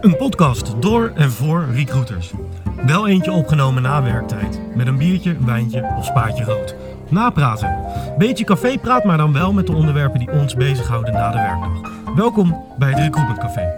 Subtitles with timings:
[0.00, 2.32] Een podcast door en voor recruiters.
[2.86, 4.60] Wel eentje opgenomen na werktijd.
[4.74, 6.74] Met een biertje, wijntje of spaatje rood.
[7.08, 7.78] Napraten.
[8.18, 12.14] Beetje cafépraat, maar dan wel met de onderwerpen die ons bezighouden na de werkdag.
[12.14, 13.68] Welkom bij het Recruitment Café.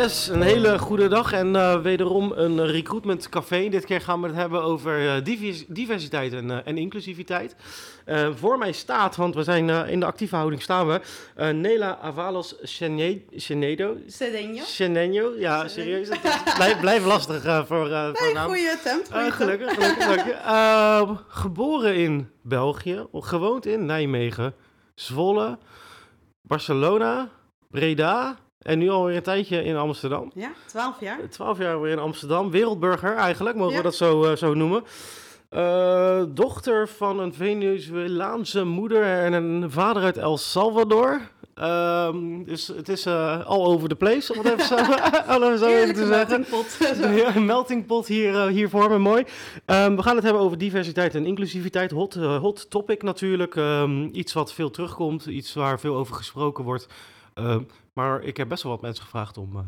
[0.00, 3.68] Yes, een hele goede dag en uh, wederom een recruitment café.
[3.68, 7.56] Dit keer gaan we het hebben over uh, divers diversiteit en, uh, en inclusiviteit.
[8.34, 11.00] voor mij staat, want we zijn in de actieve houding staan we,
[11.52, 12.54] Nela Avalos
[13.32, 13.96] Chenedo.
[14.64, 15.38] Cedeño.
[15.38, 16.08] Ja, serieus.
[16.80, 18.48] Blijf lastig voor, nee, voor naam.
[18.48, 19.12] goeie attempt.
[19.12, 21.16] Goeie gelukkig, gelukkig, je.
[21.42, 24.54] geboren in België, gewoond in Nijmegen,
[24.94, 25.58] Zwolle,
[26.42, 27.28] Barcelona,
[27.70, 28.38] Breda...
[28.60, 30.30] En nu alweer een tijdje in Amsterdam.
[30.34, 31.18] Ja, twaalf jaar.
[31.28, 32.50] Twaalf jaar weer in Amsterdam.
[32.50, 34.84] Wereldburger eigenlijk, mogen we dat zo, uh, zo noemen.
[35.50, 41.20] Uh, dochter van een Venezolaanse moeder en een vader uit El Salvador.
[41.62, 44.76] Um, dus het is uh, all over the place, om het even zo,
[45.66, 46.46] zo even te zeggen.
[46.50, 46.76] Meltingpot.
[47.20, 49.24] ja, een meltingpot hier, hier voor me, mooi.
[49.66, 51.90] Um, we gaan het hebben over diversiteit en inclusiviteit.
[51.90, 53.54] Hot, hot topic natuurlijk.
[53.54, 56.88] Um, iets wat veel terugkomt, iets waar veel over gesproken wordt.
[57.92, 59.60] Maar ik heb best wel wat mensen gevraagd om uh,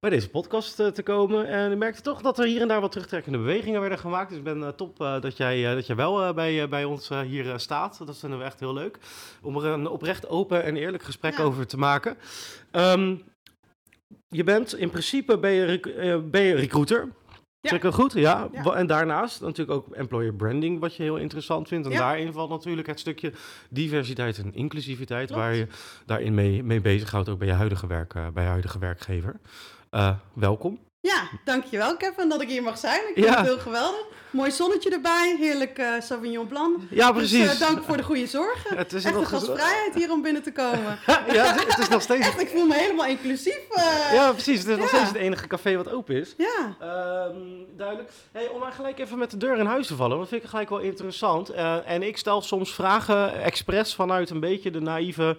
[0.00, 1.46] bij deze podcast uh, te komen.
[1.46, 4.28] En ik merkte toch dat er hier en daar wat terugtrekkende bewegingen werden gemaakt.
[4.28, 8.06] Dus ik ben uh, top dat, jij, dat jij wel bij, bij ons hier staat.
[8.06, 8.98] Dat vinden we echt heel leuk.
[9.42, 11.44] Om er een oprecht open en eerlijk gesprek ja.
[11.44, 12.16] over te maken.
[12.72, 13.22] Um,
[14.28, 17.08] je bent in principe ben je, ben je recruiter.
[17.62, 17.68] Ja.
[17.68, 18.12] Zeg ik dat goed?
[18.12, 18.48] Ja.
[18.52, 18.74] ja.
[18.74, 21.86] En daarnaast natuurlijk ook employer branding, wat je heel interessant vindt.
[21.86, 21.98] En ja.
[21.98, 23.32] daarin valt natuurlijk het stukje
[23.70, 25.42] diversiteit en inclusiviteit, Klopt.
[25.42, 25.66] waar je
[26.06, 29.40] daarin mee, mee bezighoudt, ook bij je huidige, werk, uh, bij je huidige werkgever.
[29.90, 30.78] Uh, welkom.
[31.02, 33.00] Ja, dankjewel Kevin dat ik hier mag zijn.
[33.00, 33.36] Ik vind ja.
[33.36, 34.04] het heel geweldig.
[34.30, 36.76] Mooi zonnetje erbij, heerlijk uh, Sauvignon Blanc.
[36.90, 37.48] Ja, precies.
[37.48, 38.76] Dus, uh, dank voor de goede zorgen.
[38.82, 40.98] Het is Echt een gastvrijheid hier om binnen te komen.
[41.32, 42.26] ja, het is nog steeds...
[42.26, 43.60] Echt, ik voel me helemaal inclusief.
[43.70, 44.12] Uh...
[44.12, 44.58] Ja, precies.
[44.58, 44.80] Het is ja.
[44.80, 46.34] nog steeds het enige café wat open is.
[46.36, 46.76] Ja.
[47.26, 48.10] Um, duidelijk.
[48.32, 50.48] Hey, om maar gelijk even met de deur in huis te vallen, dat vind ik
[50.48, 51.50] gelijk wel interessant.
[51.84, 55.36] en ik stel soms vragen expres vanuit een beetje de naïeve...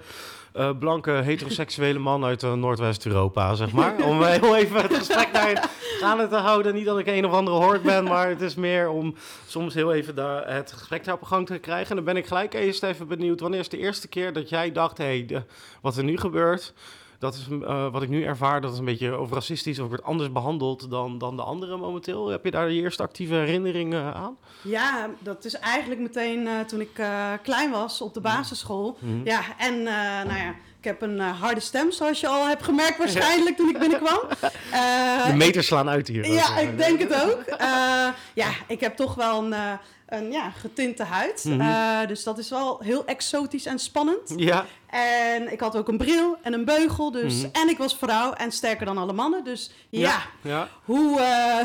[0.56, 3.96] Uh, blanke heteroseksuele man uit uh, Noordwest-Europa, zeg maar.
[4.06, 5.58] Om heel even het gesprek daarin
[6.00, 6.74] gaande te houden.
[6.74, 9.16] Niet dat ik een of andere hoort ben, maar het is meer om
[9.48, 11.90] soms heel even daar het gesprek daar op gang te krijgen.
[11.90, 14.72] En dan ben ik gelijk eerst even benieuwd, wanneer is de eerste keer dat jij
[14.72, 15.46] dacht, hé, hey,
[15.82, 16.74] wat er nu gebeurt...
[17.24, 20.04] Dat is uh, wat ik nu ervaar, dat is een beetje over racistisch of wordt
[20.04, 22.28] anders behandeld dan, dan de anderen momenteel.
[22.28, 24.38] Heb je daar je eerste actieve herinneringen aan?
[24.62, 28.98] Ja, dat is eigenlijk meteen uh, toen ik uh, klein was op de basisschool.
[29.00, 29.22] Mm -hmm.
[29.26, 33.58] Ja, en nou ja, ik heb een harde stem, zoals je al hebt gemerkt waarschijnlijk
[33.58, 34.20] toen ik binnenkwam.
[35.28, 36.32] De meters slaan uit hier.
[36.32, 37.44] Ja, ik denk het ook.
[38.34, 41.44] Ja, ik heb toch wel een, een ja, getinte huid.
[41.46, 42.08] Mm -hmm.
[42.08, 44.34] dus dat is wel heel exotisch en spannend.
[44.36, 44.66] Ja.
[44.94, 47.12] En ik had ook een bril en een beugel.
[47.12, 47.52] Dus, -hmm.
[47.52, 49.44] En ik was vrouw en sterker dan alle mannen.
[49.44, 50.22] Dus ja, ja.
[50.42, 50.68] ja.
[50.84, 51.22] hoe...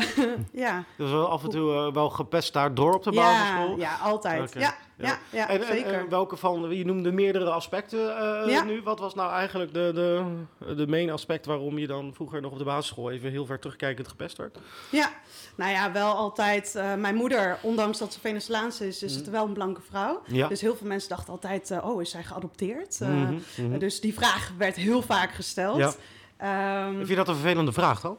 [0.51, 0.83] ja.
[0.97, 3.77] Dus wel af en toe wel gepest daardoor op de ja, basisschool?
[3.77, 4.49] Ja, altijd.
[4.49, 4.61] Okay.
[4.61, 4.75] Ja.
[4.99, 5.93] Ja, ja, en, zeker.
[5.93, 8.63] En, en welke van, je noemde meerdere aspecten uh, ja.
[8.63, 8.81] nu.
[8.81, 12.57] Wat was nou eigenlijk de, de, de main aspect waarom je dan vroeger nog op
[12.57, 14.57] de basisschool even heel ver terugkijkend gepest werd?
[14.89, 15.09] Ja,
[15.55, 16.73] nou ja, wel altijd.
[16.75, 19.17] Uh, mijn moeder, ondanks dat ze Venezolaans is, is mm.
[19.17, 20.21] het wel een blanke vrouw.
[20.25, 20.47] Ja.
[20.47, 22.99] Dus heel veel mensen dachten altijd, uh, oh, is zij geadopteerd?
[22.99, 23.79] Mm -hmm, mm -hmm.
[23.79, 25.77] Dus die vraag werd heel vaak gesteld.
[25.77, 26.87] Ja.
[26.87, 28.17] Um, Vind je dat een vervelende vraag dan?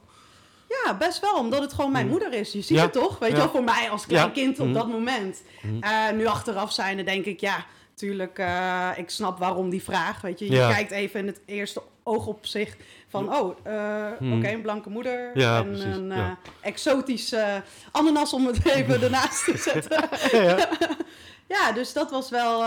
[0.84, 2.10] Ja, best wel, omdat het gewoon mijn mm.
[2.10, 2.52] moeder is.
[2.52, 2.82] Je ziet ja.
[2.82, 3.18] het toch?
[3.18, 4.72] Weet je wel, voor mij als klein kind op mm.
[4.72, 5.42] dat moment.
[5.62, 5.78] Mm.
[5.84, 10.20] Uh, nu achteraf zijnde denk ik, ja, tuurlijk, uh, ik snap waarom die vraag.
[10.20, 14.62] Weet je, je kijkt even in het eerste oogopzicht van, oh, uh, oké, okay, een
[14.62, 15.84] blanke moeder en precies.
[15.84, 16.12] een
[16.60, 20.08] exotische ananas, om het even ernaast te zetten.
[21.50, 22.66] Ja, dus dat was wel, uh,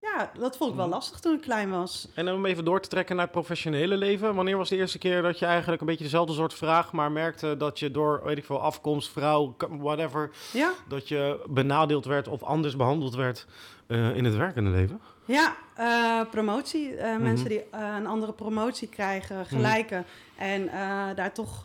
[0.00, 2.08] ja, dat vond ik wel lastig toen ik klein was.
[2.14, 4.34] En om even door te trekken naar het professionele leven.
[4.34, 7.56] Wanneer was de eerste keer dat je eigenlijk een beetje dezelfde soort vraag, maar merkte
[7.56, 10.70] dat je door, weet ik veel, afkomst, vrouw, whatever, ja?
[10.88, 13.46] dat je benadeeld werd of anders behandeld werd
[13.88, 15.00] uh, in het werkende leven?
[15.24, 16.92] Ja, uh, promotie.
[16.92, 17.22] Uh, mm-hmm.
[17.22, 20.04] Mensen die een andere promotie krijgen, gelijke.
[20.36, 20.68] Mm-hmm.
[20.68, 20.70] En
[21.14, 21.64] daar toch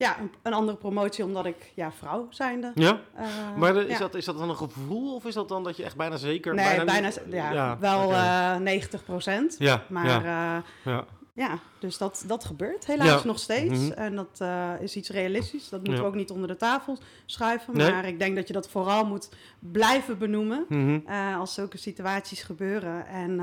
[0.00, 2.72] ja, een, een, andere promotie omdat ik ja, vrouw zijnde.
[2.74, 3.98] Ja, uh, maar de, is, ja.
[3.98, 6.54] Dat, is dat dan een gevoel of is dat dan dat je echt bijna zeker...
[6.54, 8.56] Nee, bijna, bijna ja, ja, wel okay.
[8.56, 9.56] uh, 90 procent.
[9.58, 10.16] Ja, maar ja.
[10.16, 10.62] Uh,
[10.92, 11.04] ja.
[11.32, 13.78] ja, dus dat, dat gebeurt helaas nog steeds.
[13.78, 13.92] Mm -hmm.
[13.92, 14.42] En dat
[14.80, 15.68] is iets realistisch.
[15.68, 17.76] Dat moeten we ook niet onder de tafel schuiven.
[17.76, 17.90] Nee.
[17.90, 21.34] Maar ik denk dat je dat vooral moet blijven benoemen mm -hmm.
[21.36, 23.06] als zulke situaties gebeuren.
[23.06, 23.40] En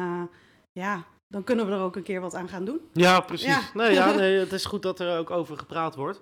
[0.72, 2.82] ja dan kunnen we er ook een keer wat aan gaan doen.
[2.94, 3.48] Ja, precies.
[3.48, 3.62] Ja.
[3.74, 6.20] Nee, ja, nee, het is goed dat er ook over gepraat wordt.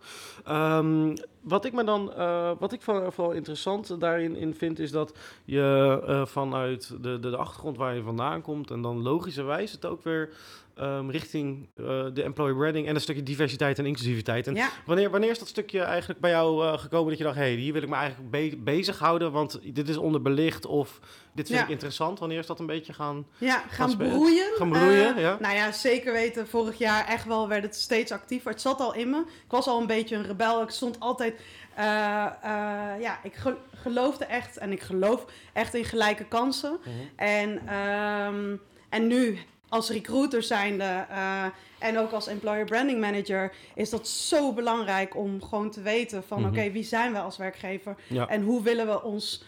[0.49, 5.13] Um, wat ik me dan, uh, wat ik vooral interessant daarin in vind, is dat
[5.43, 9.85] je uh, vanuit de, de, de, achtergrond waar je vandaan komt en dan logischerwijs het
[9.85, 10.29] ook weer
[10.79, 14.47] um, richting uh, de employer branding en een stukje diversiteit en inclusiviteit.
[14.47, 14.69] En ja.
[14.85, 17.73] wanneer, wanneer is dat stukje eigenlijk bij jou gekomen dat je dacht, hé, hey, hier
[17.73, 20.99] wil ik me eigenlijk be bezighouden, want dit is onderbelicht of
[21.33, 22.19] dit vind ik interessant.
[22.19, 23.27] Wanneer is dat een beetje gaan...
[23.37, 24.53] Ja, gaan, gaan broeien.
[24.55, 25.37] Gaan broeien, ja.
[25.39, 26.47] Nou ja, zeker weten.
[26.47, 28.51] Vorig jaar echt wel werd het steeds actiever.
[28.51, 29.19] Het zat al in me.
[29.19, 30.61] Ik was al een beetje een rebel.
[30.61, 31.41] Ik stond altijd
[32.99, 33.33] ja, ik
[33.73, 36.71] geloofde echt en ik geloof echt in gelijke kansen.
[36.71, 37.09] Mm -hmm.
[37.15, 39.39] En, um, en nu
[39.69, 41.45] als recruiter zijnde uh,
[41.79, 46.37] en ook als employer branding manager is dat zo belangrijk om gewoon te weten van
[46.37, 46.53] mm -hmm.
[46.53, 48.27] oké, wie zijn we als werkgever ja.
[48.27, 49.43] en hoe willen we ons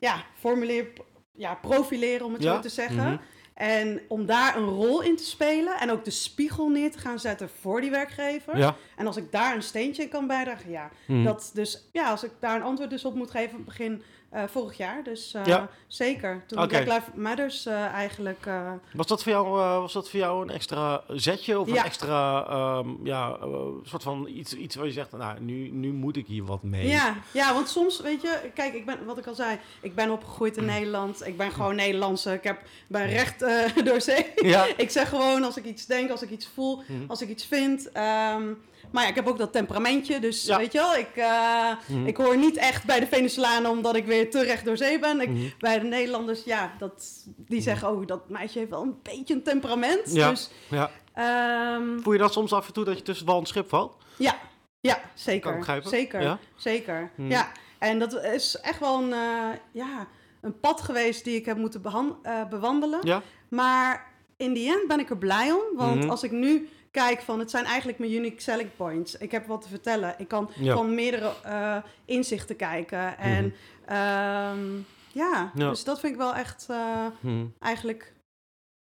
[0.00, 0.86] ja, formuleer,
[1.32, 2.54] ja, profileren om het ja.
[2.54, 3.12] zo te zeggen.
[3.12, 3.16] Mhm.
[3.54, 7.18] En om daar een rol in te spelen en ook de spiegel neer te gaan
[7.18, 8.58] zetten voor die werkgever.
[8.58, 8.76] Ja.
[8.96, 10.90] En als ik daar een steentje in kan bijdragen, ja.
[11.06, 11.24] Mhm.
[11.24, 14.02] Dat dus, ja, als ik daar een antwoord dus op moet geven, begin
[14.34, 15.02] uh, vorig jaar.
[15.04, 15.68] Dus uh, Ja.
[15.86, 16.44] zeker.
[16.46, 16.68] Toen Oké.
[16.68, 18.48] Black Lives Matters uh, eigenlijk...
[18.92, 21.78] Was dat voor jou, eh, was dat voor jou een extra zetje of Ja.
[21.78, 23.48] een extra, ehm, ja, eh,
[23.82, 26.86] soort van iets, iets waar je zegt, nou, nu, nu moet ik hier wat mee.
[26.88, 30.10] Ja, ja, want soms, weet je, kijk, ik ben, wat ik al zei, ik ben
[30.10, 30.62] opgegroeid Mm.
[30.62, 31.26] in Nederland.
[31.26, 32.32] Ik ben gewoon Nederlandse.
[32.32, 34.26] Ik heb, ben recht eh, door zee.
[34.36, 34.66] Ja.
[34.76, 37.92] ik zeg gewoon als ik iets denk, als ik iets voel, als ik iets vind.
[37.92, 38.42] Ehm,
[38.92, 40.18] maar ja, ik heb ook dat temperamentje.
[40.20, 40.56] Dus Ja.
[40.58, 42.06] weet je wel, ik, eh, Mhm.
[42.06, 45.20] ik hoor niet echt bij de Venezolanen omdat ik weer te recht door zee ben.
[45.20, 45.40] Ik, Mhm.
[45.58, 49.42] Bij de Nederlanders, ja, dat, die zeggen, oh, dat meisje heeft wel een beetje een
[49.42, 50.12] temperament.
[50.12, 50.28] Ja.
[50.30, 50.90] Dus Ja.
[51.14, 53.96] ehm, Voel je dat soms af en toe dat je tussen wal en schip valt?
[54.16, 54.34] ja,
[54.80, 55.80] ja, zeker.
[55.84, 56.38] Zeker, Ja?
[56.56, 57.10] zeker.
[57.16, 60.06] Ja, en dat is echt wel een, eh, ja,
[60.40, 61.82] een pad geweest die ik heb moeten
[62.22, 62.98] eh, bewandelen.
[63.02, 63.22] Ja?
[63.48, 64.06] Maar
[64.36, 65.62] in die end ben ik er blij om.
[65.76, 66.10] Want Mhm.
[66.10, 69.16] als ik nu kijk van, het zijn eigenlijk mijn unique selling points.
[69.16, 70.14] Ik heb wat te vertellen.
[70.18, 70.74] Ik kan Ja.
[70.76, 73.18] van meerdere eh, inzichten kijken.
[73.18, 73.94] En Mhm.
[73.96, 74.60] ehm,
[75.12, 77.46] ja, dus dat vind ik wel echt eh, Hm.
[77.58, 78.12] eigenlijk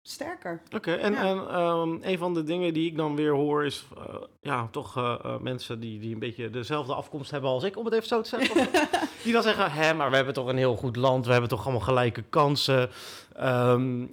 [0.02, 0.60] sterker.
[0.74, 1.18] Oké, en, Ja.
[1.24, 5.18] en ehm, een van de dingen die ik dan weer hoor is, eh, ja, toch
[5.40, 8.28] mensen die, die een beetje dezelfde afkomst hebben als ik, om het even zo te
[8.28, 8.68] zeggen.
[9.24, 11.62] die dan zeggen, hè, maar we hebben toch een heel goed land, we hebben toch
[11.62, 12.90] allemaal gelijke kansen.
[13.36, 14.04] Ehm,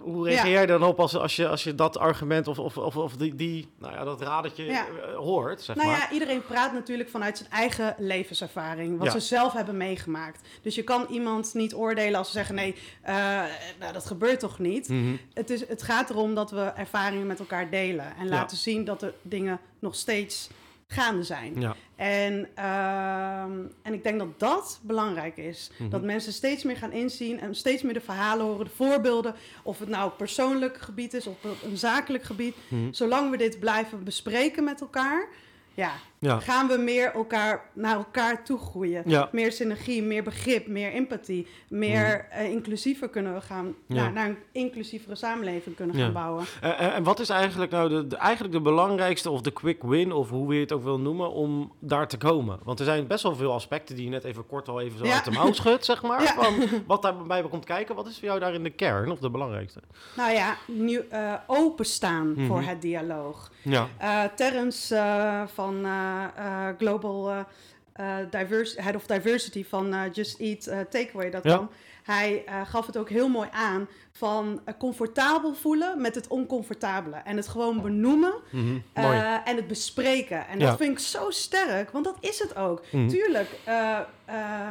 [0.00, 2.96] hoe reageer jij dan op als, als, je, als je dat argument of, of, of,
[2.96, 4.86] of die, die, nou ja, dat radertje Ja.
[4.86, 5.98] eh, hoort, zeg Nou maar?
[5.98, 9.12] ja, iedereen praat natuurlijk vanuit zijn eigen levenservaring, wat Ja.
[9.12, 10.48] ze zelf hebben meegemaakt.
[10.62, 13.14] Dus je kan iemand niet oordelen als ze zeggen: nee, eh,
[13.78, 14.88] nou, dat gebeurt toch niet.
[14.88, 15.14] Mhm.
[15.34, 19.00] Het, is, het gaat erom dat we ervaringen met elkaar delen en laten zien dat
[19.00, 20.48] de dingen nog steeds
[20.92, 21.60] gaande zijn.
[21.60, 25.70] Ja, En, ehm, en ik denk dat dat belangrijk is.
[25.78, 25.90] Mhm.
[25.90, 29.34] Dat mensen steeds meer gaan inzien en steeds meer de verhalen horen, de voorbeelden.
[29.62, 32.54] Of het nou op persoonlijk gebied is of op een zakelijk gebied.
[32.68, 32.92] Mhm.
[32.92, 35.28] Zolang we dit blijven bespreken met elkaar,
[35.74, 39.02] ja, ja, gaan we meer elkaar, naar elkaar toe groeien.
[39.06, 39.28] ja.
[39.32, 41.46] Meer synergie, meer begrip, meer empathie.
[41.68, 43.98] Meer eh, inclusiever kunnen we gaan, Mhm.
[43.98, 46.44] Naar, naar een inclusievere samenleving kunnen gaan bouwen.
[46.60, 49.82] Eh, eh, en wat is eigenlijk nou de, de- eigenlijk de belangrijkste of de quick
[49.82, 52.58] win, of hoe je het ook wil noemen, om daar te komen?
[52.64, 55.12] Want er zijn best wel veel aspecten die je net even kort al even zo
[55.12, 56.22] uit de mouw schudt, zeg maar.
[56.40, 56.54] Van
[56.86, 59.80] wat daarbij komt kijken, wat is voor jou daarin de kern of de belangrijkste?
[60.16, 62.46] Nou ja, nieuw, eh, openstaan Mhm.
[62.46, 63.50] voor het dialoog.
[63.62, 63.88] Ja,
[64.36, 64.94] Terrence
[65.54, 65.86] van
[66.78, 67.40] Global eh,
[67.92, 71.40] eh, Diverse, Head of Diversity van eh, Just Eat eh, Takeaway.com.
[71.50, 71.68] Ja.
[72.02, 77.16] Hij eh, gaf het ook heel mooi aan van eh, comfortabel voelen met het oncomfortabele.
[77.16, 78.78] En het gewoon benoemen Mhm.
[78.92, 80.46] eh, en het bespreken.
[80.46, 80.66] En Ja.
[80.66, 82.82] dat vind ik zo sterk, want dat is het ook.
[82.92, 83.08] Mhm.
[83.08, 84.70] Tuurlijk, eh, eh,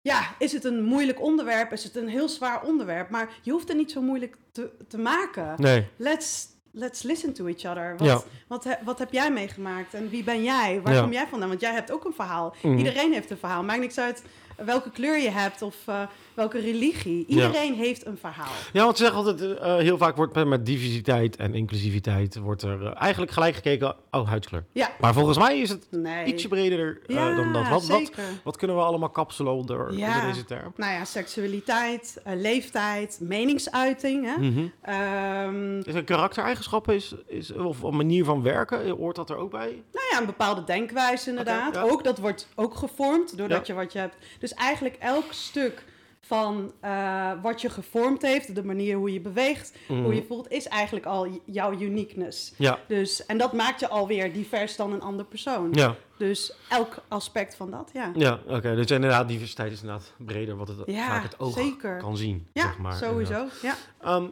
[0.00, 1.72] ja, is het een moeilijk onderwerp?
[1.72, 3.10] Is het een heel zwaar onderwerp?
[3.10, 5.54] Maar je hoeft het niet zo moeilijk te, te maken.
[5.56, 7.94] Nee, Let's, let's listen to each other.
[7.96, 8.20] Wat, Ja.
[8.48, 10.80] wat, he- wat heb jij meegemaakt en wie ben jij?
[10.82, 11.00] Waar Ja.
[11.00, 11.48] kom jij vandaan?
[11.48, 12.54] Want jij hebt ook een verhaal.
[12.62, 12.76] Mhm.
[12.76, 13.62] Iedereen heeft een verhaal.
[13.62, 14.22] Maakt niks uit
[14.56, 16.02] welke kleur je hebt of eh,
[16.40, 17.24] welke religie.
[17.26, 18.52] Iedereen heeft een verhaal.
[18.72, 22.86] Ja, want ze zeggen altijd, eh, heel vaak wordt met, diversiteit en inclusiviteit wordt er
[22.86, 24.64] eh, eigenlijk gelijk gekeken, oh, huidskleur.
[24.72, 24.90] Ja.
[25.00, 26.24] Maar volgens mij is het Nee.
[26.24, 27.68] ietsje breder eh, ja, dan dat.
[27.68, 28.10] Wat, wat,
[28.44, 30.14] wat kunnen we allemaal kapselen onder, Ja.
[30.14, 30.72] onder deze term?
[30.76, 34.24] Nou ja, seksualiteit, leeftijd, meningsuiting.
[34.24, 34.68] Hè?
[34.82, 39.50] Ehm, Is een karaktereigenschappen is, is, of een manier van werken, hoort dat er ook
[39.50, 39.82] bij?
[39.92, 41.76] Nou ja, een bepaalde denkwijze inderdaad.
[41.76, 44.16] Ook, dat wordt ook gevormd doordat je wat je hebt.
[44.38, 45.84] Dus eigenlijk elk stuk
[46.30, 50.02] van eh, wat je gevormd heeft, de manier hoe je beweegt, Mhm.
[50.02, 52.52] hoe je voelt, is eigenlijk al jouw uniqueness.
[52.56, 55.68] Ja, Dus, en dat maakt je alweer divers dan een ander persoon.
[55.72, 58.12] ja, Dus elk aspect van dat, ja.
[58.14, 58.74] ja oké.
[58.74, 61.96] Dus inderdaad, diversiteit is inderdaad breder wat het Ja, vaak het oog zeker.
[61.96, 62.46] kan zien.
[62.52, 63.32] Ja, zeg maar, sowieso.
[63.32, 63.60] inderdaad.
[63.62, 63.74] Ja.
[64.00, 64.24] Ehm,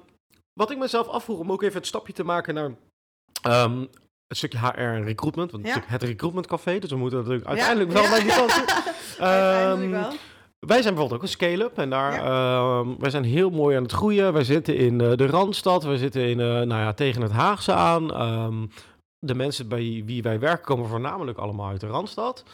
[0.53, 2.71] wat ik mezelf afvroeg, om ook even het stapje te maken naar...
[3.43, 3.81] ehm,
[4.27, 5.51] het stukje HR en recruitment.
[5.51, 5.83] Want ja.
[5.87, 8.65] het recruitment café, dus we moeten natuurlijk uiteindelijk wel naar die kant
[9.83, 10.13] um, wel.
[10.59, 12.81] Wij zijn bijvoorbeeld ook een scale-up en daar, ja.
[12.81, 14.33] uh, wij zijn heel mooi aan het groeien.
[14.33, 17.73] Wij zitten in uh, de Randstad, we zitten in, uh, nou ja, tegen het Haagse
[17.73, 18.23] aan.
[18.23, 18.71] Um,
[19.19, 22.45] de mensen bij wie wij werken komen voornamelijk allemaal uit de Randstad.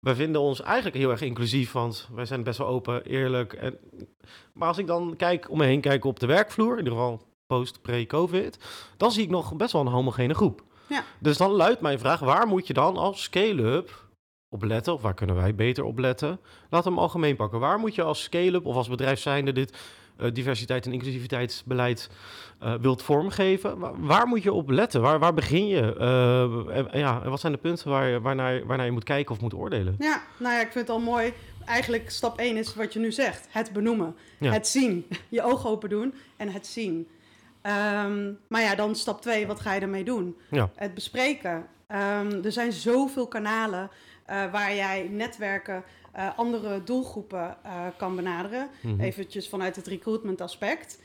[0.00, 3.52] Wij vinden ons eigenlijk heel erg inclusief, want wij zijn best wel open, eerlijk.
[3.52, 3.78] En,
[4.52, 7.22] maar als ik dan kijk om me heen kijk op de werkvloer, in ieder geval
[7.46, 8.58] post, pre-COVID,
[8.96, 10.62] dan zie ik nog best wel een homogene groep.
[10.88, 11.04] Ja.
[11.18, 14.10] Dus dan luidt mijn vraag, waar moet je dan als scale-up
[14.52, 14.92] op letten?
[14.92, 16.40] Of waar kunnen wij beter op letten?
[16.68, 17.60] Laten we hem algemeen pakken.
[17.60, 19.76] Waar moet je als scale-up of als bedrijf zijnde dit
[20.20, 22.10] uh, diversiteit en inclusiviteitsbeleid
[22.62, 23.78] uh, wilt vormgeven?
[23.78, 25.00] Waar, waar, moet je op letten?
[25.00, 25.96] Waar, waar begin je?
[25.98, 29.40] Uh, en, ja, en wat zijn de punten waar, waarnaar, waarnaar je moet kijken of
[29.40, 29.94] moet oordelen?
[29.98, 31.32] Ja, nou ja, ik vind het al mooi.
[31.64, 33.46] Eigenlijk stap 1 is wat je nu zegt.
[33.50, 34.16] Het benoemen.
[34.38, 34.52] Ja.
[34.52, 35.06] Het zien.
[35.28, 37.08] Je ogen open doen en het zien.
[37.66, 40.36] Um, maar ja, dan stap 2, wat ga je ermee doen?
[40.50, 40.70] Ja.
[40.74, 41.66] Het bespreken.
[41.88, 43.90] Um, er zijn zoveel kanalen
[44.30, 45.84] uh, waar jij netwerken,
[46.16, 48.68] uh, andere doelgroepen uh, kan benaderen.
[48.80, 49.00] Mm -hmm.
[49.00, 50.98] Eventjes vanuit het recruitment aspect.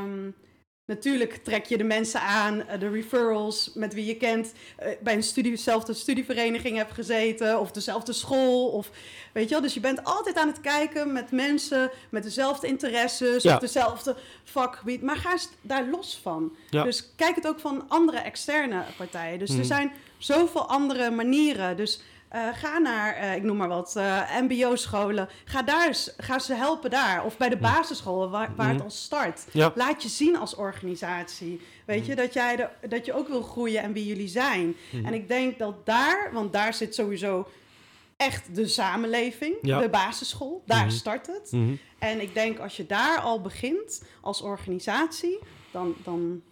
[0.00, 0.34] Um,
[0.84, 4.52] Natuurlijk trek je de mensen aan, de referrals met wie je kent,
[5.02, 8.68] bij een studie, dezelfde studievereniging hebt gezeten of dezelfde school.
[8.68, 8.90] Of,
[9.32, 9.60] weet je wel?
[9.60, 13.54] Dus je bent altijd aan het kijken met mensen met dezelfde interesses ja.
[13.54, 15.02] of dezelfde vakgebied.
[15.02, 16.56] Maar ga eens daar los van.
[16.70, 16.82] Ja.
[16.82, 19.38] Dus kijk het ook van andere externe partijen.
[19.38, 19.58] Dus mm.
[19.58, 21.76] er zijn zoveel andere manieren.
[21.76, 22.02] Dus
[22.34, 25.28] uh, ga naar, uh, ik noem maar wat, uh, MBO-scholen.
[25.44, 27.24] Ga, daar, ga ze helpen daar.
[27.24, 29.44] Of bij de basisscholen waar, waar het al start.
[29.52, 29.72] Ja.
[29.74, 31.60] Laat je zien als organisatie.
[31.84, 34.76] Weet je, dat, jij de, dat je ook wil groeien en wie jullie zijn.
[35.04, 37.48] En ik denk dat daar, want daar zit sowieso
[38.16, 39.80] echt de samenleving, ja.
[39.80, 40.62] de basisschool.
[40.66, 41.52] Daar start het.
[41.98, 45.38] En ik denk als je daar al begint als organisatie,
[45.70, 46.42] dan, dan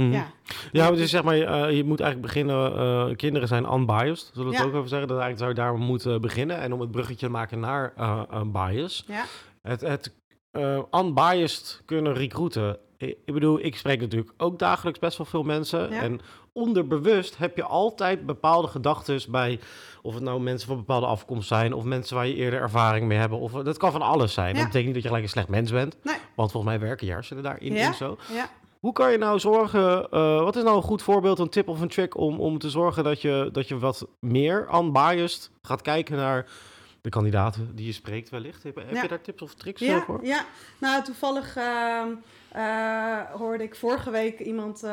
[0.00, 0.26] Mm Ja.
[0.72, 4.56] Ja, dus zeg maar, uh, je moet eigenlijk beginnen, uh, kinderen zijn unbiased, zullen we
[4.56, 5.08] het ook even zeggen.
[5.08, 6.58] Dat eigenlijk zou je daar moeten beginnen.
[6.58, 7.92] En om het bruggetje te maken naar
[8.30, 9.04] een bias.
[9.06, 9.24] Ja.
[9.62, 10.14] Het, het
[10.94, 12.78] unbiased kunnen recruiten.
[12.96, 15.90] Ik, ik bedoel, ik spreek natuurlijk ook dagelijks best wel veel mensen.
[15.90, 16.00] Ja.
[16.00, 16.20] En
[16.52, 19.60] onderbewust heb je altijd bepaalde gedachten bij...
[20.02, 21.72] of het nou mensen van bepaalde afkomst zijn...
[21.72, 23.38] of mensen waar je eerder ervaring mee hebben.
[23.38, 24.54] Of, dat kan van alles zijn.
[24.54, 24.54] Ja.
[24.54, 25.96] Dat betekent niet dat je gelijk een slecht mens bent.
[26.02, 26.16] Nee.
[26.34, 27.86] Want volgens mij werken je hersenen daarin ja.
[27.86, 28.18] en zo.
[28.80, 31.80] Hoe kan je nou zorgen, uh, wat is nou een goed voorbeeld, een tip of
[31.80, 36.16] een trick om, om te zorgen dat je, dat je wat meer unbiased gaat kijken
[36.16, 36.46] naar
[37.00, 38.62] de kandidaten die je spreekt wellicht?
[38.62, 39.02] Heb, heb ja.
[39.02, 40.24] je daar tips of tricks ja, voor?
[40.24, 40.44] Ja,
[40.78, 42.02] nou toevallig uh,
[42.56, 44.84] uh, hoorde ik vorige week iemand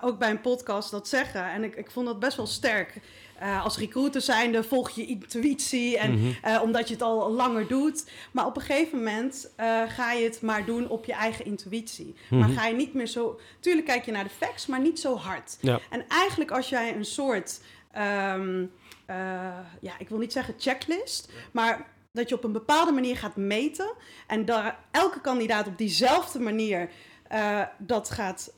[0.00, 3.00] ook bij een podcast dat zeggen en ik, ik vond dat best wel sterk.
[3.42, 6.36] Uh, als recruiter zijnde volg je intuïtie en mm-hmm.
[6.46, 8.10] uh, omdat je het al langer doet.
[8.32, 12.14] Maar op een gegeven moment uh, ga je het maar doen op je eigen intuïtie.
[12.30, 13.40] Maar ga je niet meer zo...
[13.60, 15.56] Tuurlijk kijk je naar de facts, maar niet zo hard.
[15.60, 15.80] Ja.
[15.90, 17.60] En eigenlijk als jij een soort...
[17.96, 18.72] Um,
[19.80, 23.92] ja, ik wil niet zeggen checklist, maar dat je op een bepaalde manier gaat meten
[24.26, 26.90] en daar elke kandidaat op diezelfde manier
[27.32, 28.52] uh, dat gaat,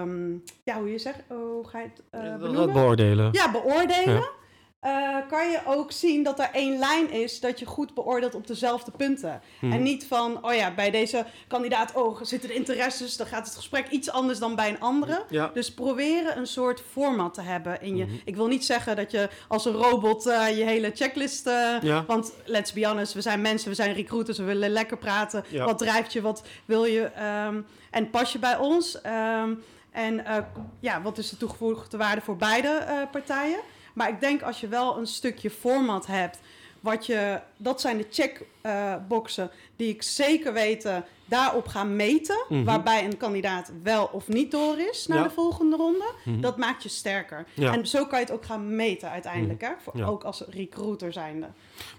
[0.00, 2.72] um, ja, hoe je zegt, oh, ga je het uh, benoemen?
[2.72, 3.28] beoordelen.
[3.32, 4.14] Ja, beoordelen.
[4.14, 4.28] Ja.
[4.86, 8.46] Uh, kan je ook zien dat er één lijn is dat je goed beoordeelt op
[8.46, 9.40] dezelfde punten.
[9.58, 9.72] Hmm.
[9.72, 13.54] En niet van, oh ja, bij deze kandidaat, oh, zitten de interesses, dan gaat het
[13.54, 15.24] gesprek iets anders dan bij een andere.
[15.28, 15.50] Ja.
[15.54, 18.04] Dus proberen een soort format te hebben in je.
[18.04, 18.20] Hmm.
[18.24, 21.46] Ik wil niet zeggen dat je als een robot uh, je hele checklist.
[21.46, 22.04] Uh, ja.
[22.06, 25.44] Want let's be honest, we zijn mensen, we zijn recruiters, we willen lekker praten.
[25.48, 25.64] Ja.
[25.64, 27.10] Wat drijft je, wat wil je?
[27.46, 28.98] Um, en pas je bij ons?
[29.42, 30.24] Um, en
[30.80, 33.58] ja, wat is de toegevoegde waarde voor beide partijen?
[33.92, 36.38] Maar ik denk als je wel een stukje format hebt,
[36.80, 42.44] wat je, dat zijn de checkboxen uh, die ik zeker weten daarop ga meten.
[42.48, 42.64] Mm -hmm.
[42.64, 45.24] Waarbij een kandidaat wel of niet door is naar ja.
[45.24, 46.12] de volgende ronde.
[46.24, 46.42] Mm -hmm.
[46.42, 47.46] Dat maakt je sterker.
[47.54, 47.72] Ja.
[47.72, 49.60] En zo kan je het ook gaan meten uiteindelijk.
[49.60, 49.76] Mm -hmm.
[49.76, 49.82] hè?
[49.82, 50.06] Voor, ja.
[50.06, 51.46] Ook als recruiter zijnde.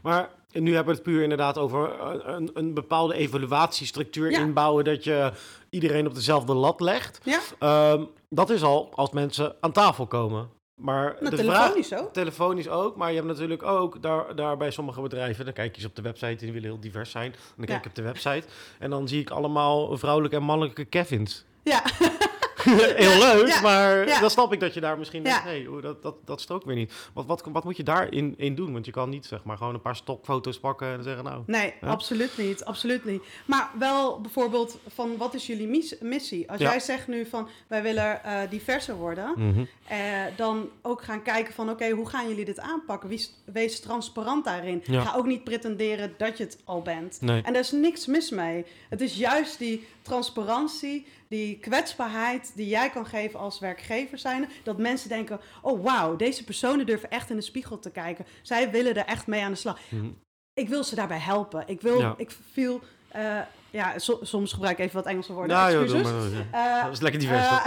[0.02, 4.84] Maar nu hebben we het puur inderdaad over een, een bepaalde evaluatiestructuur inbouwen.
[4.84, 5.32] Dat je
[5.70, 7.20] iedereen op dezelfde lat legt.
[7.60, 10.50] Um, dat is al als mensen aan tafel komen.
[10.84, 12.14] Maar nou, de telefonisch vraag, ook.
[12.14, 15.82] Telefonisch ook, maar je hebt natuurlijk ook daar, daar bij sommige bedrijven, dan kijk je
[15.82, 17.32] eens op de website, die willen heel divers zijn.
[17.32, 18.44] En dan kijk ik op de website
[18.80, 21.46] en dan zie ik allemaal vrouwelijke en mannelijke Kevins.
[21.64, 21.84] Ja.
[23.04, 26.16] heel leuk, maar dan snap ik dat je daar misschien denkt, nee, hey, dat, dat,
[26.26, 26.94] dat strookt weer niet.
[27.14, 28.74] Wat, wat, wat moet je daarin in doen?
[28.74, 31.44] Want je kan niet zeg maar gewoon een paar stokfoto's pakken en zeggen nou...
[31.46, 33.24] Nee, absoluut niet, absoluut niet.
[33.46, 36.52] Maar wel bijvoorbeeld van wat is jullie missie?
[36.52, 39.68] Als jij zegt nu van wij willen uh, diverser worden, mm -hmm.
[39.92, 39.98] uh,
[40.36, 43.10] dan ook gaan kijken van oké, okay, hoe gaan jullie dit aanpakken?
[43.10, 44.84] Wees, wees transparant daarin.
[44.86, 47.18] Ga ook niet pretenderen dat je het al bent.
[47.22, 47.42] Nee.
[47.42, 48.66] En daar is niks mis mee.
[48.90, 54.50] Het is juist die transparantie die kwetsbaarheid die jij kan geven als werkgever zijn.
[54.64, 58.26] Dat mensen denken, oh wauw, deze personen durven echt in de spiegel te kijken.
[58.42, 59.80] Zij willen er echt mee aan de slag.
[59.90, 60.10] Mhm.
[60.54, 61.64] Ik wil ze daarbij helpen.
[61.68, 62.82] Ik wil, ik viel...
[63.16, 63.40] Uh,
[63.74, 65.58] ja, soms gebruik ik even wat Engelse woorden.
[65.58, 67.66] Ja, joh, maar, uh, dat is lekker divers.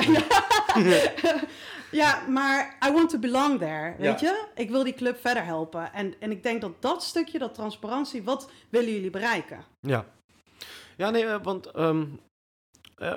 [0.76, 1.04] Uh,
[2.00, 4.46] ja, maar I want to belong there, weet je?
[4.54, 5.92] Ik wil die club verder helpen.
[5.92, 9.64] En, en ik denk dat dat stukje, dat transparantie, wat willen jullie bereiken?
[9.80, 10.04] Ja.
[10.96, 12.20] Ja, nee, want um,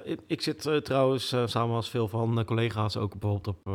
[0.04, 3.68] ik, ik, zit uh, trouwens uh, samen als veel van collega's ook bijvoorbeeld op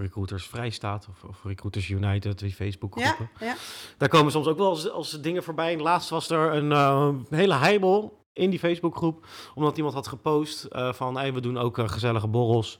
[0.00, 3.30] Recruiters Vrijstaat of, of, Recruiters United, die Facebook groepen.
[3.40, 3.54] Ja, ja.
[3.98, 5.78] Daar komen soms ook wel als, als dingen voorbij.
[5.78, 11.32] laatst was er een hele heibel in die Facebookgroep, omdat iemand had gepost van hey,
[11.32, 12.78] we doen ook gezellige borrels.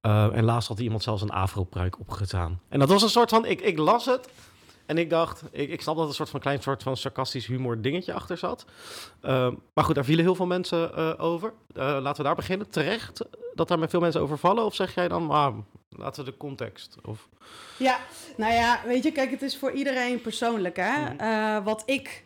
[0.00, 2.60] en laatst had iemand zelfs een afro-pruik opgedaan.
[2.68, 4.28] En dat was een soort van, ik, ik las het
[4.90, 7.46] en ik dacht, ik, ik snap dat er een soort van klein soort van sarcastisch
[7.46, 8.64] humor dingetje achter zat.
[9.20, 11.52] Ehm, maar goed, daar vielen heel veel mensen uh, over.
[11.76, 12.70] Uh, laten we daar beginnen.
[12.70, 14.64] Terecht dat daar met veel mensen over vallen?
[14.64, 15.52] Of zeg jij dan, maar
[15.88, 16.96] laten we de context?
[17.04, 17.28] Of...
[17.76, 17.98] Ja,
[18.36, 20.76] nou ja, weet je, kijk, het is voor iedereen persoonlijk.
[20.76, 21.00] Hè?
[21.00, 21.18] Mhm.
[21.18, 22.24] Eh, wat ik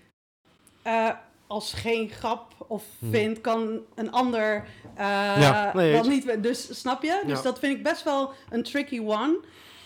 [1.47, 3.11] als geen grap of mhm.
[3.11, 4.64] vind, kan een ander
[4.97, 6.42] ja, nee, niet.
[6.42, 7.23] Dus snap je?
[7.26, 9.38] Dus dat vind ik best wel een tricky one.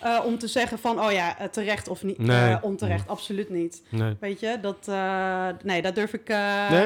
[0.04, 2.50] Uh, om te zeggen van, oh ja, eh, terecht of niet, nee.
[2.50, 3.82] uh, onterecht, absoluut niet.
[3.88, 4.16] Nee.
[4.20, 6.28] Weet je, dat, uh, nee, dat durf ik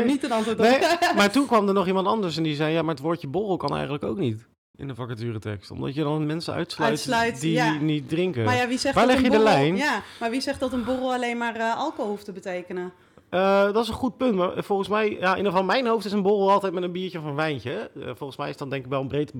[0.04, 0.64] niet een antwoord op.
[0.64, 0.78] Nee.
[1.16, 3.56] maar toen kwam er nog iemand anders en die zei, ja, maar het woordje borrel
[3.56, 5.70] kan eigenlijk ook niet in de vacaturetekst.
[5.70, 7.72] Omdat je dan mensen uitsluit, uitsluit die ja.
[7.72, 8.44] niet drinken.
[8.44, 9.76] Maar ja, wie zegt Waar leg je borrel, de lijn?
[9.76, 12.92] Ja, maar wie zegt dat een borrel alleen maar alcohol hoeft te betekenen?
[13.34, 14.34] Uh, dat is een goed punt.
[14.34, 16.92] Maar volgens mij, ja, in ieder geval mijn hoofd is een borrel altijd met een
[16.92, 17.90] biertje of een wijntje.
[17.94, 19.32] Uh, volgens mij is dat denk ik wel een breed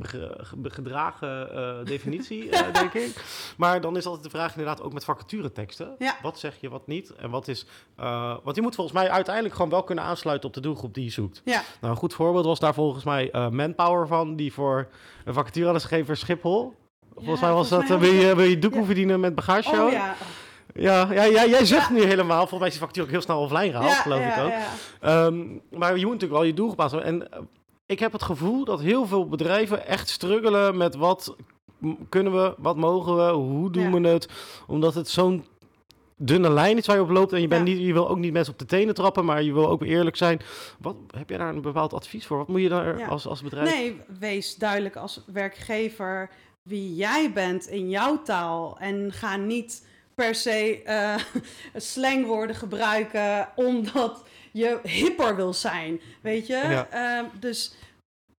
[0.63, 3.25] gedragen uh, definitie, denk ik.
[3.57, 5.95] Maar dan is altijd de vraag inderdaad ook met vacatureteksten.
[5.99, 6.17] Ja.
[6.23, 7.15] Wat zeg je, wat niet?
[7.15, 7.67] En wat is...
[8.43, 11.11] want je moet volgens mij uiteindelijk gewoon wel kunnen aansluiten op de doelgroep die je
[11.11, 11.43] zoekt.
[11.45, 11.63] Ja.
[11.81, 14.89] Nou, een goed voorbeeld was daar volgens mij Manpower van, die voor
[15.25, 16.75] een vacature hadden Schiphol.
[17.15, 19.83] Volgens mij was dat, wil je, wil je doekoe verdienen met bagage?
[19.83, 20.15] Oh ja.
[20.75, 22.39] Ja, ja, ja jij zegt nu helemaal.
[22.39, 24.53] Volgens mij is die factuur ook heel snel offline gehaald, geloof ik ook.
[25.09, 27.05] Um, maar je moet natuurlijk wel je doel passen.
[27.05, 27.41] En eh,
[27.87, 31.37] ik heb het gevoel dat heel veel bedrijven echt struggelen met wat
[32.09, 34.29] kunnen we, wat mogen we, hoe doen we het.
[34.67, 35.45] Omdat het zo'n
[36.17, 37.33] dunne lijn is waar je op loopt.
[37.33, 39.53] En je, bent niet, je wil ook niet mensen op de tenen trappen, maar je
[39.53, 40.41] wil ook eerlijk zijn.
[40.79, 42.39] Wat, heb jij daar een bepaald advies voor?
[42.39, 43.71] Wat moet je daar als, als bedrijf?
[43.71, 46.31] Nee, wees duidelijk als werkgever
[46.63, 48.77] wie jij bent in jouw taal.
[48.79, 51.15] En ga niet per se uh,
[51.93, 54.23] slangwoorden gebruiken omdat
[54.53, 56.01] je hipper wil zijn.
[56.21, 56.87] Weet je?
[56.95, 57.75] Uh, dus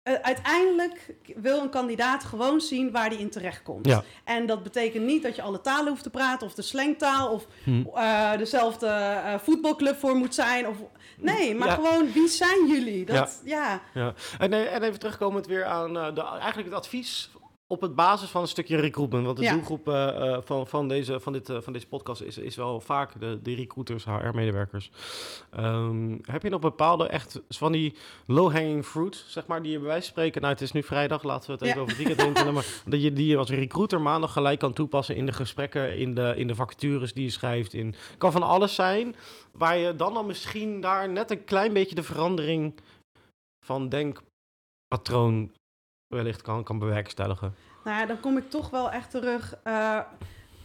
[0.04, 3.88] uh, uiteindelijk wil een kandidaat gewoon zien waar hij in terecht komt.
[3.88, 4.04] Ja.
[4.24, 7.48] En dat betekent niet dat je alle talen hoeft te praten, of de slangtaal, of
[7.64, 7.84] hm.
[7.96, 10.68] uh, dezelfde voetbalclub voor moet zijn.
[10.68, 10.78] Of,
[11.18, 13.06] nee, maar gewoon wie zijn jullie?
[13.06, 13.82] Dat, ja.
[13.94, 14.14] ja.
[14.40, 17.30] En, en even terugkomend weer aan de, eigenlijk het advies
[17.74, 19.26] op het basis van een stukje recruitment.
[19.26, 22.56] Want de doelgroep uh, van, van, deze, van, dit, uh, van deze podcast is, is
[22.56, 24.92] wel vaak de, de recruiters, HR-medewerkers.
[25.58, 29.78] Um, ehm, heb je nog bepaalde echt van die low-hanging fruit, zeg maar, die je
[29.78, 30.42] bij wijze van spreken...
[30.42, 32.54] Nou, het is nu vrijdag, laten we het even over het weekend denken.
[32.54, 36.34] maar dat je die als recruiter maandag gelijk kan toepassen in de gesprekken, in de,
[36.36, 37.74] in de vacatures die je schrijft.
[37.74, 39.16] In, kan van alles zijn,
[39.52, 42.74] waar je dan dan misschien daar net een klein beetje de verandering
[43.66, 45.52] van denkpatroon
[46.14, 47.56] wellicht kan, kan bewerkstelligen.
[47.84, 49.56] Nou ja, dan kom ik toch wel echt terug.
[49.68, 50.00] Uh,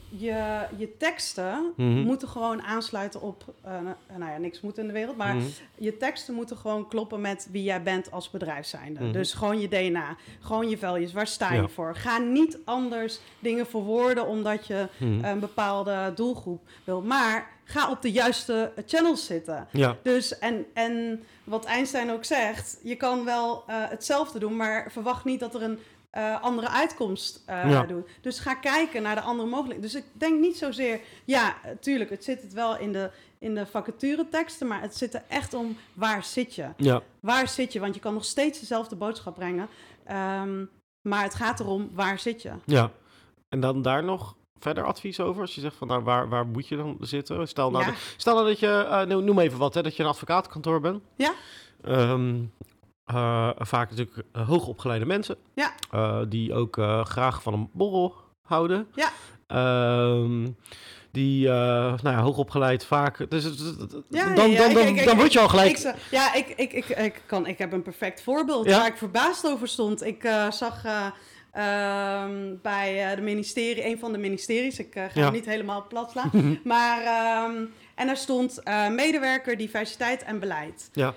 [0.08, 2.00] je, je teksten mhm.
[2.00, 3.72] moeten gewoon aansluiten op, uh,
[4.18, 5.46] nou ja, niks moet in de wereld, maar mhm.
[5.78, 9.02] je teksten moeten gewoon kloppen met wie jij bent als bedrijf zijnde.
[9.02, 9.12] Mhm.
[9.12, 11.96] Dus gewoon je DNA, gewoon je values, waar sta je voor?
[11.96, 14.88] Ga niet anders dingen verwoorden omdat je
[15.22, 19.68] een bepaalde doelgroep wil, maar ga op de juiste channels zitten.
[19.72, 19.96] Ja.
[20.02, 25.24] Dus en, en wat Einstein ook zegt, je kan wel uh, hetzelfde doen, maar verwacht
[25.24, 25.78] niet dat er een
[26.16, 27.82] uh, andere uitkomst uh, ja.
[27.82, 28.08] doet.
[28.20, 29.90] Dus ga kijken naar de andere mogelijkheden.
[29.90, 33.66] Dus ik denk niet zozeer, ja, tuurlijk, het zit het wel in de, in de
[33.66, 36.68] vacatureteksten, maar het zit er echt om waar zit je?
[36.76, 37.02] Ja.
[37.20, 37.80] Waar zit je?
[37.80, 39.68] Want je kan nog steeds dezelfde boodschap brengen.
[40.42, 42.52] Um, maar het gaat erom, waar zit je?
[42.64, 42.90] Ja,
[43.48, 45.42] en dan daar nog verder advies over?
[45.42, 47.48] Als je zegt van nou, waar, waar moet je dan zitten?
[47.48, 50.80] Stel nou, stel nou dat je, uh, noem even wat, hè, dat je een advocaatkantoor
[50.80, 51.02] bent.
[51.16, 51.32] Ja.
[51.86, 52.52] Um,
[53.06, 55.36] uh, vaak natuurlijk uh, hoogopgeleide mensen.
[55.54, 55.72] Ja.
[55.94, 58.88] Uh, die ook graag van een borrel houden.
[58.94, 59.10] Ja.
[60.10, 60.56] Um,
[61.12, 63.30] die, nou ja, hoogopgeleid vaak.
[63.30, 63.44] Dus,
[64.08, 65.78] ja, dan, dan, dan, dan word je al gelijk.
[65.78, 69.46] Ik, ja, ik, ik, ik, ik, kan, ik heb een perfect voorbeeld waar ik verbaasd
[69.46, 70.04] over stond.
[70.04, 70.82] Ik zag
[71.56, 74.78] Um, bij uh, de ministerie, een van de ministeries.
[74.78, 75.30] Ik uh, ga ja.
[75.30, 76.60] niet helemaal plat slaan.
[76.64, 76.98] maar,
[77.44, 80.90] um, en daar stond uh, medewerker, diversiteit en beleid.
[80.92, 81.14] Ja.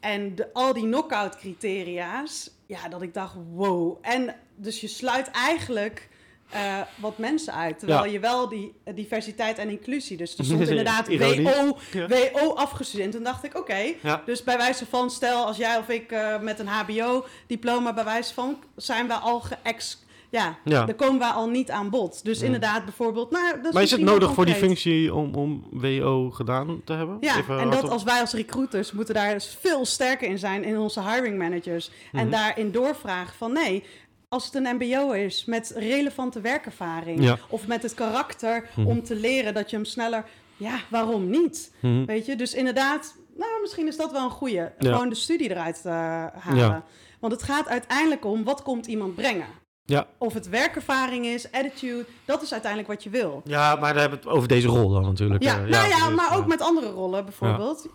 [0.00, 3.98] En de, al die knockout criteria's, ja, dat ik dacht, wow.
[4.00, 6.08] En dus je sluit eigenlijk
[6.54, 7.78] uh, wat mensen uit.
[7.78, 10.16] Terwijl je wel die uh, diversiteit en inclusie.
[10.16, 13.12] Dus er stond inderdaad WO, WO afgestudeerd.
[13.12, 13.94] Toen dacht ik, oké.
[14.02, 14.22] Ja.
[14.24, 18.34] Dus bij wijze van, stel als jij of ik uh, met een HBO-diploma bij wijze
[18.34, 19.98] van, zijn we al geëx.
[20.30, 22.24] Ja, ja, daar komen we al niet aan bod.
[22.24, 23.30] Dus inderdaad, bijvoorbeeld.
[23.30, 26.92] Nou, dat is maar is het nodig voor die functie om, om WO gedaan te
[26.92, 27.16] hebben?
[27.20, 30.78] Ja, en dat als wij als recruiters moeten daar dus veel sterker in zijn in
[30.78, 31.88] onze hiring managers.
[31.88, 32.20] Mm -hmm.
[32.20, 32.36] En mhm.
[32.36, 33.84] daarin doorvragen van nee,
[34.30, 38.86] als het een MBO is met relevante werkervaring of met het karakter mhm.
[38.86, 40.24] om te leren dat je hem sneller,
[40.56, 41.72] ja, waarom niet?
[41.80, 42.04] Mhm.
[42.04, 44.72] Weet je, dus inderdaad, nou, misschien is dat wel een goede.
[44.78, 45.92] Gewoon de studie eruit uh,
[46.38, 46.84] halen.
[47.20, 49.46] Want het gaat uiteindelijk om wat komt iemand brengen.
[49.84, 50.06] Ja.
[50.18, 53.42] Of het werkervaring is, attitude, dat is uiteindelijk wat je wil.
[53.44, 55.42] Ja, maar dan hebben we het over deze rol dan natuurlijk.
[55.42, 57.88] Ja, nou ja, maar ook met andere rollen bijvoorbeeld.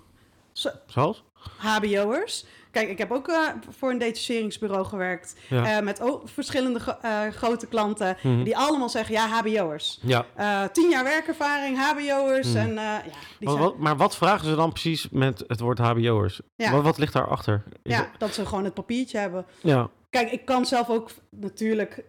[0.86, 1.24] Zoals?
[1.58, 2.46] HBO'ers.
[2.76, 5.36] Kijk, ik heb ook uh, voor een detacheringsbureau gewerkt.
[5.50, 8.18] Uh, met verschillende uh, grote klanten.
[8.22, 8.44] Mm -hmm.
[8.44, 10.00] Die allemaal zeggen, ja, hbo'ers.
[10.02, 10.26] Ja.
[10.68, 12.48] tien jaar werkervaring, hbo'ers.
[12.48, 12.56] Mm.
[12.56, 13.02] En, ja,
[13.40, 16.42] die maar, wat, maar wat vragen ze dan precies met het woord hbo'ers?
[16.56, 16.72] Ja.
[16.72, 17.64] Wat, wat ligt daarachter?
[17.84, 19.46] Is ja, dat ze gewoon het papiertje hebben.
[19.62, 19.90] Ja.
[20.10, 22.04] Kijk, ik kan zelf ook natuurlijk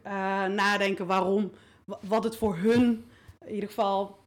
[0.48, 1.52] nadenken waarom...
[2.00, 3.04] Wat het voor hun
[3.44, 4.18] in ieder geval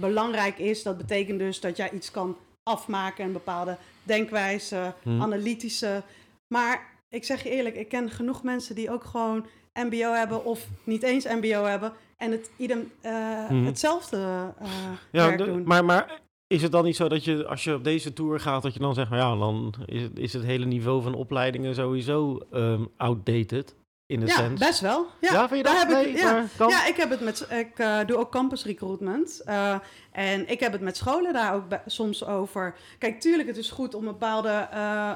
[0.00, 0.82] belangrijk is.
[0.82, 5.22] Dat betekent dus dat jij iets kan afmaken, een bepaalde denkwijze, hmm.
[5.22, 6.02] analytische.
[6.46, 10.66] Maar ik zeg je eerlijk, ik ken genoeg mensen die ook gewoon MBO hebben of
[10.84, 14.16] niet eens MBO hebben en het idem, uh, hetzelfde
[14.62, 14.68] uh,
[15.12, 15.62] ja, werk doen.
[15.64, 18.62] Maar, maar is het dan niet zo dat je, als je op deze tour gaat,
[18.62, 22.40] dat je dan zegt, ja, dan is het, is het hele niveau van opleidingen sowieso
[22.52, 23.76] um, outdated?
[24.14, 25.06] In de ja, best wel.
[25.20, 25.82] Ja, ja vind je dat?
[25.82, 26.46] Heb ik, ja.
[26.68, 27.46] ja, ik heb het met.
[27.50, 29.42] Ik uh, doe ook campus recruitment.
[29.48, 29.74] Uh,
[30.12, 32.74] en ik heb het met scholen daar ook soms over.
[32.98, 35.10] Kijk, tuurlijk, het is goed om bepaalde uh,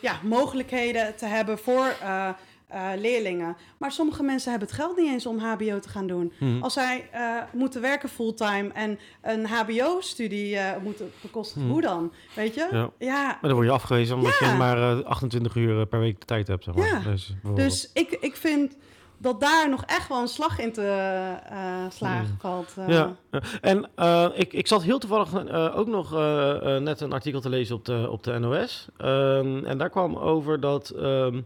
[0.00, 1.96] ja, mogelijkheden te hebben voor
[2.74, 3.56] uh, leerlingen.
[3.78, 6.32] Maar sommige mensen hebben het geld niet eens om HBO te gaan doen.
[6.38, 6.62] Mhm.
[6.62, 11.70] Als zij uh, moeten werken fulltime en een HBO-studie uh, moeten bekosten, mm.
[11.70, 12.12] hoe dan?
[12.34, 12.68] Weet je?
[12.70, 12.90] Ja.
[12.98, 13.24] ja.
[13.24, 16.64] Maar dan word je afgewezen omdat je maar 28 uur per week de tijd hebt.
[16.64, 16.86] Zeg maar.
[16.86, 17.00] ja.
[17.00, 18.76] Dus, dus ik, ik vind
[19.18, 20.82] dat daar nog echt wel een slag in te
[21.52, 22.40] uh, slagen mm.
[22.40, 22.74] valt.
[22.78, 22.88] Uh.
[22.88, 23.16] Ja,
[23.60, 26.10] en uh, ik, ik zat heel toevallig ook nog
[26.80, 28.88] net een artikel te lezen op de, op de NOS.
[28.98, 31.44] Um, en daar kwam over dat um,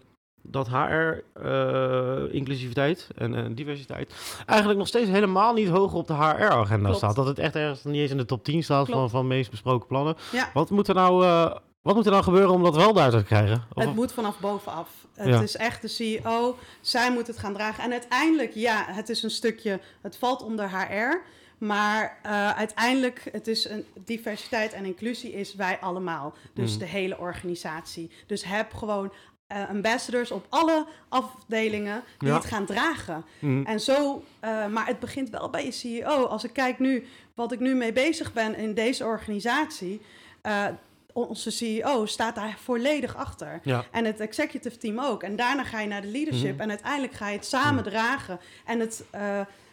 [0.51, 4.15] dat HR, uh, eh, inclusiviteit en, en, diversiteit,
[4.47, 7.17] eigenlijk nog steeds helemaal niet hoog op de HR-agenda staat.
[7.17, 9.87] Dat het echt ergens niet eens in de top 10 staat van, van meest besproken
[9.87, 10.17] plannen.
[10.33, 10.51] Ja.
[10.55, 11.25] Wat moet er nou...
[11.25, 13.65] Uh, wat moet er dan gebeuren om dat wel daar te krijgen?
[13.75, 14.89] Of het moet vanaf bovenaf.
[15.15, 16.57] Het is echt de CEO.
[16.81, 17.85] Zij moet het gaan dragen.
[17.85, 19.81] En uiteindelijk, ja, het is een stukje.
[20.01, 21.23] Het valt onder HR.
[21.59, 26.35] Maar uh, uiteindelijk, het is een diversiteit en inclusie is wij allemaal.
[26.55, 26.79] Dus mm.
[26.79, 28.11] de hele organisatie.
[28.27, 29.13] Dus heb gewoon
[29.53, 33.25] uh, ambassadors op alle afdelingen die het gaan dragen.
[33.39, 33.65] Mhm.
[33.65, 36.25] En zo, uh, maar het begint wel bij je CEO.
[36.25, 40.01] Als ik kijk nu, wat ik nu mee bezig ben in deze organisatie,
[40.43, 40.65] uh,
[41.13, 43.61] onze CEO staat daar volledig achter.
[43.63, 43.85] Ja.
[43.91, 45.23] En het executive team ook.
[45.23, 46.61] En daarna ga je naar de leadership mm.
[46.61, 47.91] en uiteindelijk ga je het samen mm.
[47.91, 49.05] dragen en het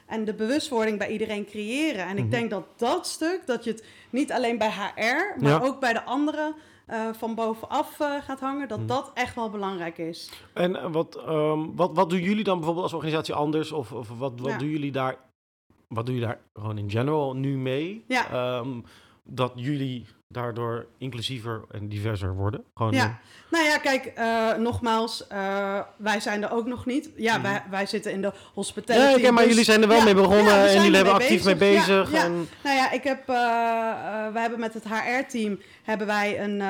[0.06, 2.06] en de bewustwording bij iedereen creëren.
[2.06, 2.32] En ik mhm.
[2.32, 6.04] denk dat dat stuk, dat je het niet alleen bij HR, maar ook bij de
[6.04, 6.54] andere
[6.88, 8.88] uh, van bovenaf uh, gaat hangen, dat mhm.
[8.88, 10.32] dat echt wel belangrijk is.
[10.54, 13.72] En uh, wat, um, wat, wat doen jullie dan bijvoorbeeld als organisatie anders?
[13.72, 14.58] Of, of wat, wat ja.
[14.58, 15.18] doen jullie daar?
[15.88, 18.04] Wat doen jullie daar gewoon in general nu mee?
[18.08, 18.58] Ja.
[18.58, 18.84] Um,
[19.24, 22.64] dat jullie daardoor inclusiever en diverser worden?
[22.74, 27.10] Gewoon ja, nou ja, kijk, uh, nogmaals, uh, wij zijn er ook nog niet.
[27.16, 27.44] Ja, mm.
[27.44, 29.10] wij, wij zitten in de hospitality.
[29.10, 31.14] Ja, okay, maar dus, jullie zijn er wel ja, mee begonnen ja, en jullie hebben
[31.14, 32.12] actief mee bezig.
[32.12, 32.50] Ja, en...
[32.64, 33.36] Nou ja, ik heb, uh,
[34.34, 36.64] wij hebben met het HR-team hebben wij een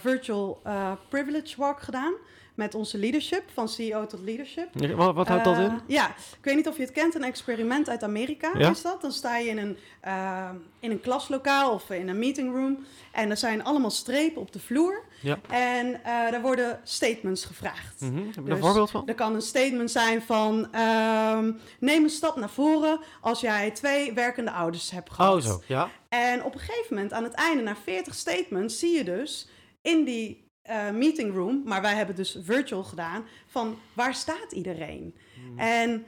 [0.00, 0.62] virtual
[1.08, 2.12] privilege walk gedaan
[2.60, 4.68] met onze leadership, van CEO tot leadership.
[4.72, 5.80] Ja, wat, wat houdt dat in?
[5.86, 8.70] Ja, ik weet niet of je het kent, een experiment uit Amerika ja?
[8.70, 9.00] is dat.
[9.00, 12.78] Dan sta je in een, uh, in een klaslokaal of in een meeting room
[13.12, 15.02] en er zijn allemaal strepen op de vloer.
[15.22, 15.38] Ja.
[15.48, 18.00] En uh, daar worden statements gevraagd.
[18.00, 18.26] Mm -hmm.
[18.26, 19.06] Heb je dus een voorbeeld van?
[19.06, 20.68] Er kan een statement zijn van...
[20.74, 21.38] Uh,
[21.78, 25.34] neem een stap naar voren als jij twee werkende ouders hebt gehad.
[25.34, 25.90] Oh zo, ja.
[26.08, 28.78] En op een gegeven moment, aan het einde, na 40 statements...
[28.78, 29.48] zie je dus
[29.82, 35.14] in die uh, meeting room, maar wij hebben dus virtual gedaan, van waar staat iedereen?
[35.34, 35.58] Hmm.
[35.58, 36.06] En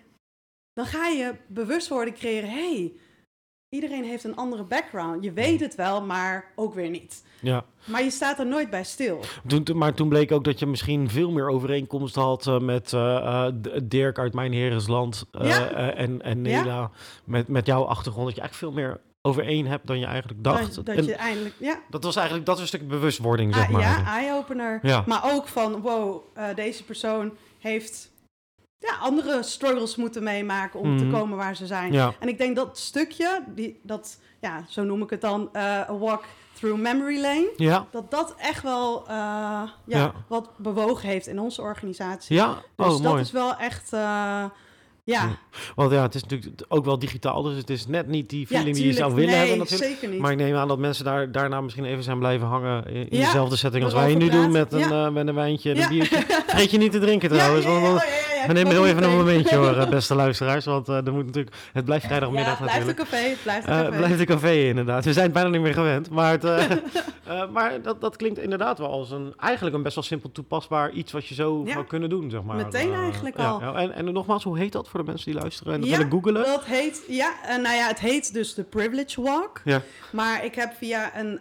[0.73, 2.93] dan ga je bewustwording creëren, hey,
[3.69, 5.25] iedereen heeft een andere background.
[5.25, 7.25] Je weet het wel, maar ook weer niet.
[7.41, 7.65] Ja.
[7.85, 9.21] Maar je staat er nooit bij stil.
[9.47, 13.49] Toen, maar toen bleek ook dat je misschien veel meer overeenkomst had uh, met uh,
[13.85, 15.71] Dirk uit Mijn Herensland uh, ja.
[15.95, 16.65] en, en Nela.
[16.65, 16.91] Ja.
[17.25, 18.27] Met, met jouw achtergrond.
[18.27, 20.75] Dat je eigenlijk veel meer overeen hebt dan je eigenlijk dacht.
[20.75, 21.79] Dat, dat je eindelijk, ja.
[21.91, 23.81] Dat was eigenlijk, dat is een stuk bewustwording, zeg ah, maar.
[23.81, 24.79] Ja, eye-opener.
[24.83, 25.03] Ja.
[25.07, 28.11] Maar ook van, wow, uh, deze persoon heeft
[28.79, 31.13] ja, andere struggles moeten meemaken om te mhm.
[31.19, 31.93] komen waar ze zijn.
[31.93, 32.15] Ja.
[32.19, 35.97] En ik denk dat stukje, die, dat, ja, zo noem ik het dan, uh, a
[35.99, 37.87] walk through memory lane, ja.
[37.91, 42.37] dat dat echt wel uh, ja, ja, wat bewogen heeft in onze organisatie.
[42.37, 43.93] Ja, dus oh, dat is wel echt...
[45.05, 45.38] Ja.
[45.75, 48.77] Want ja, het is natuurlijk ook wel digitaal, dus het is net niet die feeling
[48.77, 49.91] die je zou willen hebben natuurlijk.
[49.91, 50.21] Zeker niet.
[50.21, 53.57] Maar ik neem aan dat mensen daar, daarna misschien even zijn blijven hangen in, dezelfde
[53.57, 56.25] setting als wij nu doen met een, uh, met een wijntje en een biertje.
[56.47, 58.05] Vergeet je niet te drinken trouwens, want
[58.46, 61.57] we nemen heel even een momentje hoor, eh, beste luisteraars, want uh, er moet natuurlijk,
[61.72, 63.09] het blijft vrijdagmiddag ja, blijft natuurlijk.
[63.09, 63.96] Blijft een café, blijft een café.
[63.96, 65.05] blijft een café inderdaad.
[65.05, 66.42] We zijn bijna niet meer gewend, maar, het,
[67.52, 71.12] maar dat, dat klinkt inderdaad wel als een, eigenlijk een best wel simpel toepasbaar iets
[71.12, 72.57] wat je zo zou kunnen doen, zeg maar.
[72.57, 73.61] Meteen eigenlijk al.
[73.76, 75.74] En, en nogmaals, hoe heet dat voor de mensen die luisteren?
[75.74, 76.44] en ja, googelen?
[76.44, 79.61] Dat heet, ja, nou ja, het heet dus de Privilege Walk.
[79.64, 79.83] Ja.
[80.12, 81.40] Maar ik heb via een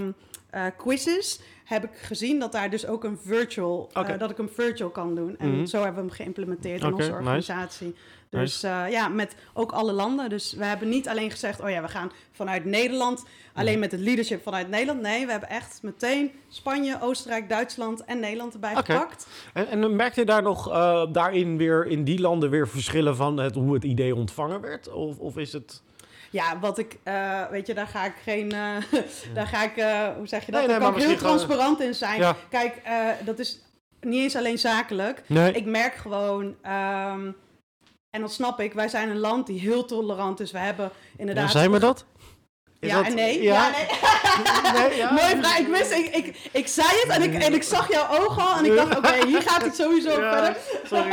[0.00, 0.14] um,
[0.54, 1.40] uh, quizzes
[1.72, 5.14] heb ik gezien dat daar dus ook een virtual, uh, dat ik hem virtual kan
[5.14, 5.38] doen.
[5.38, 5.66] En mm-hmm.
[5.66, 7.86] zo hebben we hem geïmplementeerd in onze organisatie.
[7.86, 8.44] Nice.
[8.44, 10.28] Dus uh, ja, met ook alle landen.
[10.28, 14.00] Dus we hebben niet alleen gezegd, oh ja, we gaan vanuit Nederland, alleen met het
[14.00, 15.00] leadership vanuit Nederland.
[15.00, 19.26] Nee, we hebben echt meteen Spanje, Oostenrijk, Duitsland en Nederland erbij gepakt.
[19.52, 23.36] En, en merkte je daar nog uh, daarin weer, in die landen weer verschillen van
[23.36, 24.92] het, hoe het idee ontvangen werd?
[24.92, 25.82] Of, of is het...
[26.32, 28.76] Ja, wat ik, uh, weet je, daar ga ik geen, uh,
[29.34, 30.60] daar ga ik, uh, hoe zeg je dat?
[30.60, 32.20] Nee, nee, daar kan ik heel transparant in zijn.
[32.20, 32.36] Ja.
[32.48, 32.82] Kijk,
[33.24, 33.60] dat is
[34.00, 35.22] niet eens alleen zakelijk.
[35.26, 35.52] Nee.
[35.52, 37.36] Ik merk gewoon, um,
[38.10, 40.50] en dat snap ik, wij zijn een land die heel tolerant is.
[40.50, 41.44] We hebben inderdaad...
[41.44, 42.04] Ja, zijn we dat?
[42.88, 43.42] Ja en nee.
[43.42, 43.86] Ja, nee.
[44.72, 45.12] nee ja.
[45.12, 45.58] Mooi vraag.
[45.58, 48.56] Ik wist, ik, ik, ik zei het en ik, en ik zag jouw ogen al
[48.56, 50.56] en ik dacht, oké, hier gaat het sowieso verder.
[50.84, 51.12] Sorry.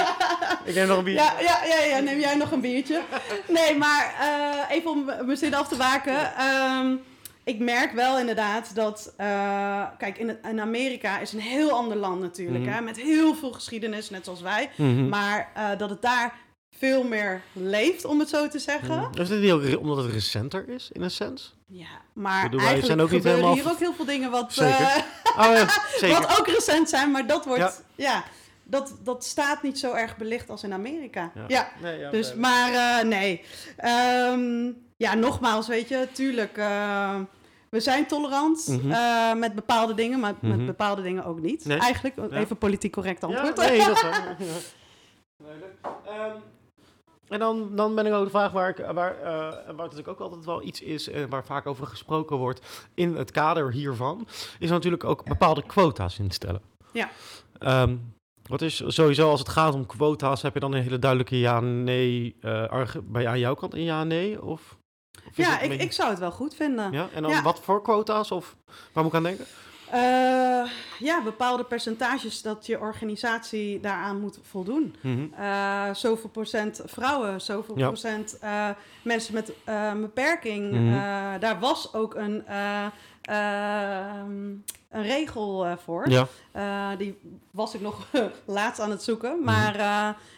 [0.63, 1.23] Ik neem nog een biertje.
[1.23, 3.01] Ja, ja, ja, ja, neem jij nog een biertje.
[3.47, 6.31] Nee, maar uh, even om mijn zin af te maken.
[6.79, 7.01] Um,
[7.43, 12.21] ik merk wel inderdaad dat, uh, kijk, in, in, Amerika is een heel ander land
[12.21, 12.73] natuurlijk, mm -hmm.
[12.73, 14.69] hè, met heel veel geschiedenis, net zoals wij.
[14.75, 15.09] Mm -hmm.
[15.09, 16.33] Maar uh, dat het daar
[16.77, 18.97] veel meer leeft, om het zo te zeggen.
[18.97, 19.21] Mm.
[19.21, 21.55] Is het niet ook omdat het recenter is, in een sens?
[21.65, 23.53] Ja, maar bedoel, eigenlijk zijn ook niet helemaal...
[23.53, 24.79] hier ook heel veel dingen wat, zeker.
[24.79, 24.97] Uh,
[25.37, 25.67] oh, ja,
[25.99, 26.21] zeker.
[26.21, 27.83] wat ook recent zijn, maar dat wordt...
[27.95, 28.23] Ja.
[28.63, 31.31] dat, dat staat niet zo erg belicht als in Amerika.
[31.35, 31.71] Ja, ja.
[31.81, 33.43] Nee, dus, maar uh, nee.
[34.31, 36.57] Um, ja, nogmaals, weet je, tuurlijk...
[36.57, 37.15] Uh,
[37.69, 38.91] we zijn tolerant mm -hmm.
[38.91, 40.49] uh, met bepaalde dingen, maar mm -hmm.
[40.49, 40.67] met mhm.
[40.67, 41.65] bepaalde dingen ook niet.
[41.65, 41.77] Nee?
[41.77, 43.57] Eigenlijk, even politiek correct antwoord.
[43.57, 44.03] Ja, nee, dat is
[45.39, 46.41] um,
[47.29, 50.19] En dan, dan ben ik ook de vraag waar, ik, waar, uh, waar natuurlijk ook
[50.19, 54.27] altijd wel iets is, en waar vaak over gesproken wordt in het kader hiervan,
[54.59, 56.61] is natuurlijk ook bepaalde quota's instellen.
[56.91, 57.09] Ja.
[57.59, 58.13] Um,
[58.43, 62.35] wat is sowieso als het gaat om quota's, heb je dan een hele duidelijke ja-nee
[62.41, 64.43] uh, bij aan jouw kant een ja-nee?
[64.43, 64.77] Of,
[65.27, 66.91] of ja, ik, ik zou het wel goed vinden.
[66.91, 67.41] Ja, en dan ja.
[67.41, 68.55] wat voor quota's of
[68.93, 69.45] waar moet ik aan denken?
[69.93, 74.95] Uh, ja, bepaalde percentages dat je organisatie daaraan moet voldoen.
[75.01, 75.43] Mm -hmm.
[75.43, 77.87] uh, zoveel procent vrouwen, zoveel ja.
[77.87, 78.69] procent uh,
[79.01, 79.53] mensen met
[80.01, 80.71] beperking.
[80.71, 81.39] Mm -hmm.
[81.39, 82.43] daar was ook een,
[83.21, 86.09] een regel voor.
[86.09, 86.95] Ja.
[86.95, 87.17] die
[87.51, 88.07] was ik nog
[88.45, 89.35] laatst aan het zoeken.
[89.35, 89.43] Mhm.
[89.43, 89.77] Maar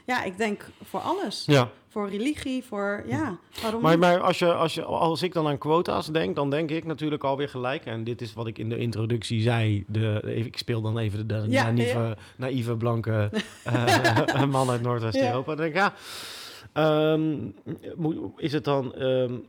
[0.05, 1.43] ja, ik denk voor alles.
[1.45, 5.47] Ja voor religie, voor ja, waarom maar, maar als, je, als, je, als ik dan
[5.47, 7.85] aan quota's denk, dan denk ik natuurlijk alweer gelijk.
[7.85, 9.83] En dit is wat ik in de introductie zei.
[9.87, 12.15] De, ik speel dan even de, de ja, naïeve, ja.
[12.35, 13.29] naïeve blanke
[14.49, 15.55] man uit Noordwest-Europa.
[15.55, 15.93] Dan denk ik,
[16.73, 17.55] ja, um,
[18.37, 19.45] is het dan um,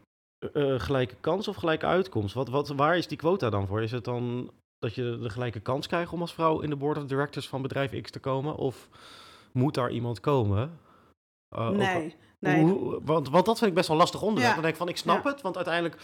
[0.52, 2.34] uh, gelijke kans of gelijke uitkomst?
[2.34, 3.82] Wat, wat, waar is die quota dan voor?
[3.82, 6.96] Is het dan dat je de gelijke kans krijgt om als vrouw in de board
[6.96, 8.56] of directors van bedrijf X te komen?
[8.56, 8.88] Of
[9.52, 10.78] moet daar iemand komen?
[11.56, 12.62] Uh, nee, nee.
[12.62, 14.48] Hoe, want, want dat vind ik best wel lastig onderwerp.
[14.48, 14.54] Ja.
[14.54, 16.02] Dan denk ik van, ik snap het, want uiteindelijk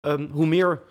[0.00, 0.82] um, hoe meer...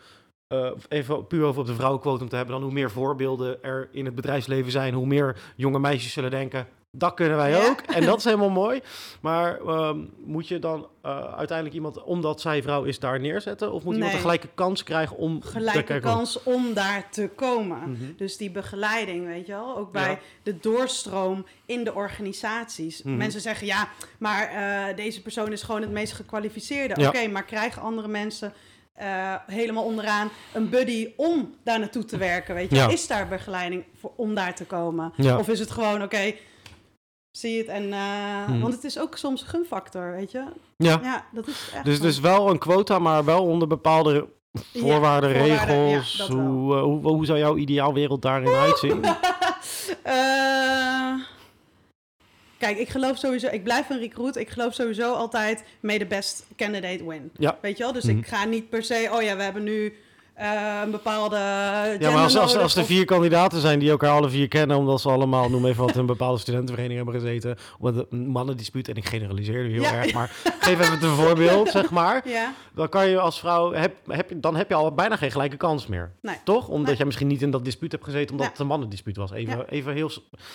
[0.53, 4.05] Uh, even puur over op de vrouwenquotum te hebben, dan hoe meer voorbeelden er in
[4.05, 7.81] het bedrijfsleven zijn, hoe meer jonge meisjes zullen denken: dat kunnen wij ook.
[7.81, 8.81] En dat is helemaal mooi.
[9.21, 13.71] Maar um, moet je dan uh, uiteindelijk iemand, omdat zij vrouw is, daar neerzetten?
[13.71, 17.77] Of moet iemand een gelijke kans krijgen om gelijke kans om daar te komen?
[17.77, 18.13] Mm -hmm.
[18.17, 20.19] Dus die begeleiding, weet je wel, ook bij ja.
[20.43, 23.01] de doorstroom in de organisaties.
[23.01, 23.19] Mm -hmm.
[23.19, 27.01] Mensen zeggen ja, maar uh, deze persoon is gewoon het meest gekwalificeerde.
[27.01, 27.07] Ja.
[27.07, 28.53] Oké, okay, maar krijgen andere mensen
[29.01, 32.55] uh, helemaal onderaan een buddy om daar naartoe te werken?
[32.55, 32.89] Weet je, ja.
[32.89, 35.13] is daar begeleiding voor, om daar te komen?
[35.37, 36.03] Of is het gewoon oké?
[36.03, 36.39] Okay,
[37.39, 37.67] zie het.
[37.67, 38.61] En, uh, hmm.
[38.61, 40.43] Want het is ook soms een gunfactor, weet je?
[40.77, 40.99] Ja.
[41.03, 44.27] ja dat is echt dus, dus wel een quota, maar wel onder bepaalde
[44.73, 46.15] voorwaarden, ja, regels.
[46.17, 49.03] Ja, hoe, uh, hoe, hoe, zou jouw ideaalwereld daarin uitzien?
[50.05, 51.13] uh,
[52.57, 54.35] Kijk, ik geloof sowieso, ik blijf een recruit.
[54.35, 57.31] Ik geloof sowieso altijd, may the best candidate win.
[57.37, 57.57] Ja.
[57.61, 57.93] Weet je wel?
[57.93, 58.25] Dus ik Mhm.
[58.25, 59.93] ga niet per se, oh ja, we hebben nu
[60.39, 61.35] eh, een bepaalde.
[61.99, 65.01] Ja, maar als, als, als er vier kandidaten zijn die elkaar alle vier kennen, omdat
[65.01, 69.05] ze allemaal, noem even wat, een bepaalde studentenvereniging hebben gezeten, op een mannendispuut, en ik
[69.05, 69.93] generaliseer nu heel Ja.
[69.93, 72.21] erg, maar geef even een voorbeeld, zeg maar.
[72.29, 75.31] Ja, Dan kan je als vrouw, heb, heb, je- dan heb je al bijna geen
[75.31, 76.11] gelijke kans meer.
[76.21, 76.35] Nee.
[76.43, 76.67] Toch?
[76.67, 76.95] Omdat Nee.
[76.95, 78.51] jij misschien niet in dat dispuut hebt gezeten, omdat Ja.
[78.51, 79.31] het een mannendispuut was.
[79.31, 79.65] Even, Ja.
[79.65, 80.11] even heel...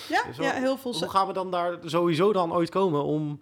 [0.09, 0.92] ja, Zo- ja heel veel.
[0.92, 3.40] Hoe gaan we dan daar sowieso dan ooit komen om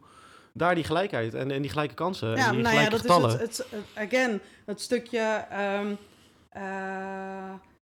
[0.55, 3.00] daar die gelijkheid en, en die gelijke kansen ja, en die nou ja, gelijke dat
[3.00, 3.26] getallen?
[3.28, 5.87] is het, het, het- again, het stukje ehm,
[6.52, 6.62] eh,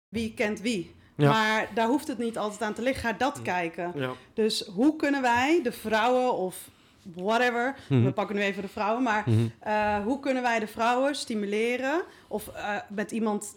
[0.10, 0.96] wie kent wie.
[1.16, 1.30] Ja.
[1.30, 3.10] Maar daar hoeft het niet altijd aan te liggen.
[3.10, 3.92] Ga dat kijken.
[3.96, 4.12] Ja.
[4.34, 6.70] Dus hoe kunnen wij de vrouwen of
[7.16, 8.04] whatever, Mhm.
[8.04, 9.46] we pakken nu even de vrouwen, maar Mhm.
[9.60, 13.56] eh, hoe kunnen wij de vrouwen stimuleren of eh, met iemand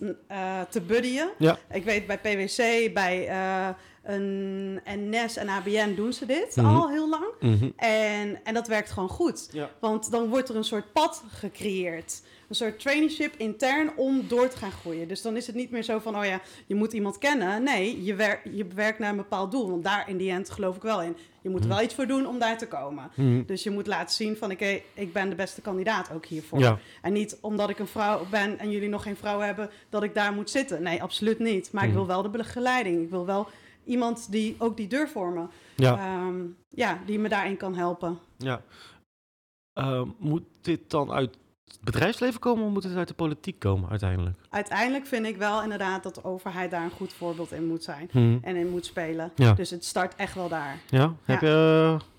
[0.68, 1.30] te buddyen?
[1.38, 1.58] Ja.
[1.72, 3.28] Ik weet bij PwC, bij
[4.02, 6.66] een NS en ABN doen ze dit Mhm.
[6.66, 7.24] al heel lang.
[7.40, 7.68] Mhm.
[7.76, 9.48] En, en dat werkt gewoon goed.
[9.52, 9.70] Ja.
[9.80, 12.22] Want dan wordt er een soort pad gecreëerd.
[12.48, 15.08] Een soort traineeship intern om door te gaan groeien.
[15.08, 17.62] Dus dan is het niet meer zo van, oh ja, je moet iemand kennen.
[17.62, 19.70] Nee, je, wer je werkt naar een bepaald doel.
[19.70, 21.16] Want daar in die end geloof ik wel in.
[21.40, 23.10] Je moet er wel iets voor doen om daar te komen.
[23.14, 23.42] Mhm.
[23.46, 26.58] Dus je moet laten zien van, oké, ik ben de beste kandidaat ook hiervoor.
[26.58, 26.78] Ja.
[27.02, 30.14] En niet omdat ik een vrouw ben en jullie nog geen vrouw hebben, dat ik
[30.14, 30.82] daar moet zitten.
[30.82, 31.72] Nee, absoluut niet.
[31.72, 31.98] Maar ik Mhm.
[31.98, 33.02] wil wel de begeleiding.
[33.02, 33.48] Ik wil wel
[33.84, 35.44] iemand die ook die deur voor me,
[35.76, 35.96] Ja.
[35.98, 38.18] ehm, ja, die me daarin kan helpen.
[38.36, 38.62] Ja.
[39.72, 43.90] Eh, moet dit dan uit het bedrijfsleven komen of moet het uit de politiek komen
[43.90, 44.36] uiteindelijk?
[44.50, 48.08] Uiteindelijk vind ik wel inderdaad dat de overheid daar een goed voorbeeld in moet zijn
[48.12, 48.38] Mhm.
[48.42, 49.32] en in moet spelen.
[49.34, 49.52] Ja.
[49.52, 50.78] Dus het start echt wel daar.
[50.88, 51.14] Ja?
[51.22, 51.46] Heb je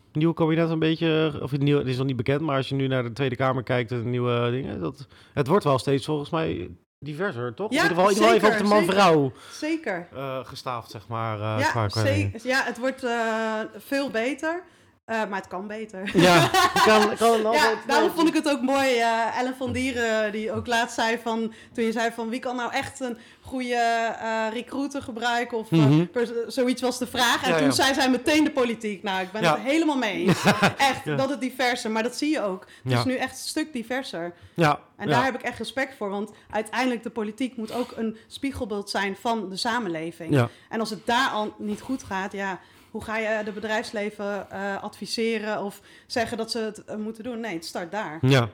[0.07, 2.69] het nieuwe kabinet een beetje, of het, nieuwe, het is nog niet bekend, maar als
[2.69, 6.05] je nu naar de Tweede Kamer kijkt, de nieuwe dingen, dat, het wordt wel steeds
[6.05, 6.69] volgens mij
[7.11, 7.71] diverser, toch?
[7.71, 10.07] Ja, in ieder geval, in ieder geval even zeker, op de man-vrouw Zeker.
[10.15, 11.35] eh, gestaafd, zeg maar.
[11.39, 14.63] eh, ja, qua- qua- ze- ja, het wordt eh, veel beter,
[15.05, 16.11] eh, maar het kan beter.
[16.17, 16.49] Ja,
[16.85, 18.97] kan, kan altijd, Ja, daarom vond ik het ook mooi.
[18.99, 21.53] eh, Ellen van Dieren, die ook laatst zei van...
[21.73, 25.57] Toen je zei van wie kan nou echt een goede eh, recruiter gebruiken?
[25.57, 26.05] Of Mhm.
[26.47, 27.43] zoiets was de vraag.
[27.43, 27.71] En Ja, toen ja.
[27.73, 29.03] zei zij meteen de politiek.
[29.03, 30.43] Nou, ik ben het helemaal mee eens.
[30.77, 31.91] Echt, dat het diverser.
[31.91, 32.65] Maar dat zie je ook.
[32.83, 34.33] Het is nu echt een stuk diverser.
[34.53, 36.09] Ja, En daar heb ik echt respect voor.
[36.09, 40.33] Want uiteindelijk de politiek moet ook een spiegelbeeld zijn van de samenleving.
[40.33, 40.49] Ja.
[40.69, 42.59] En als het daar al niet goed gaat, ja...
[42.91, 47.39] Hoe ga je de bedrijfsleven eh, adviseren of zeggen dat ze het eh, moeten doen?
[47.39, 48.17] Nee, het start daar.
[48.21, 48.49] Ja,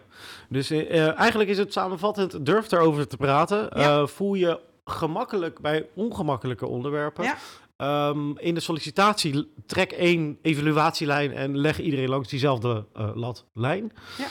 [0.50, 3.72] dus eh, eh, eigenlijk is het samenvattend, durf erover te praten.
[3.72, 7.24] Eh, voel je gemakkelijk bij ongemakkelijke onderwerpen.
[7.24, 7.38] Ja.
[7.78, 13.92] Ehm, in de sollicitatie trek één evaluatielijn en leg iedereen langs diezelfde eh, latlijn.
[14.18, 14.28] Ja.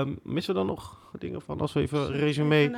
[0.00, 2.76] Ehm, missen we dan nog dingen van als we even een resume...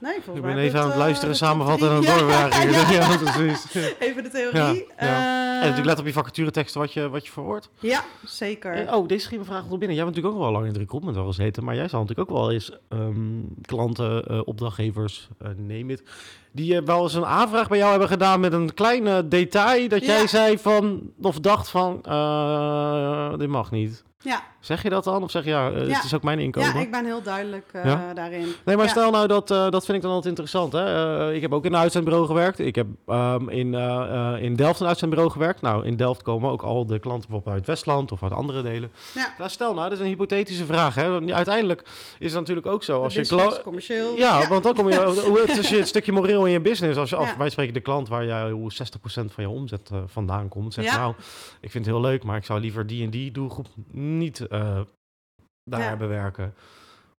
[0.00, 2.70] Eh, Nee, volgens Ik ben even aan het eh, luisteren, samenvatten en doorvragen.
[2.70, 3.74] Ja, Ja, precies.
[3.98, 4.86] Even de theorie.
[4.96, 7.68] En natuurlijk let op je vacatureteksten wat je, wat je verhoort.
[7.80, 8.72] ja zeker.
[8.86, 9.96] Eh, oh, deze schiet vraag nog binnen.
[9.96, 12.30] Jij bent natuurlijk ook wel lang in het recruitment al gezeten, maar jij zal natuurlijk
[12.30, 16.02] ook wel eens ehm, klanten, eh, opdrachtgevers, eh neem het,
[16.52, 19.88] die eh, wel eens een aanvraag bij jou hebben gedaan met een klein eh, detail
[19.88, 20.26] dat jij Ja.
[20.26, 24.04] zei van, of dacht van, eh, dit mag niet.
[24.22, 25.22] Ja, Zeg je dat dan?
[25.22, 25.74] Of zeg je, ja, Ja.
[25.78, 26.74] het is ook mijn inkomen?
[26.74, 28.14] ja, ik ben heel duidelijk eh, Ja?
[28.14, 28.52] daarin.
[28.64, 30.72] Nee, maar stel nou dat, eh, dat vind ik dan altijd interessant.
[30.72, 31.32] Hè?
[31.34, 32.58] Ik heb ook in een uitzendbureau gewerkt.
[32.58, 33.74] Ik heb ehm, in,
[34.40, 35.60] in Delft een uitzendbureau gewerkt.
[35.60, 38.90] Nou, in Delft komen ook al de klanten bijvoorbeeld uit Westland of uit andere delen.
[39.14, 39.34] Ja.
[39.38, 40.94] Nou, stel nou, dat is een hypothetische vraag.
[40.94, 41.32] Hè?
[41.34, 41.82] Uiteindelijk
[42.18, 43.02] is het natuurlijk ook zo.
[43.02, 44.16] Als je commercieel.
[44.16, 46.98] ja, want dan kom je, hoe- het is het stukje moreel in je business.
[46.98, 50.48] Als je af, wij spreken de klant waar jij hoe 60% van je omzet vandaan
[50.48, 50.74] komt.
[50.74, 50.96] Zegt Ja.
[50.98, 51.14] nou,
[51.60, 53.66] ik vind het heel leuk, maar ik zou liever die en die doelgroep
[54.16, 54.80] niet eh,
[55.64, 55.96] daar Ja.
[55.96, 56.54] bewerken.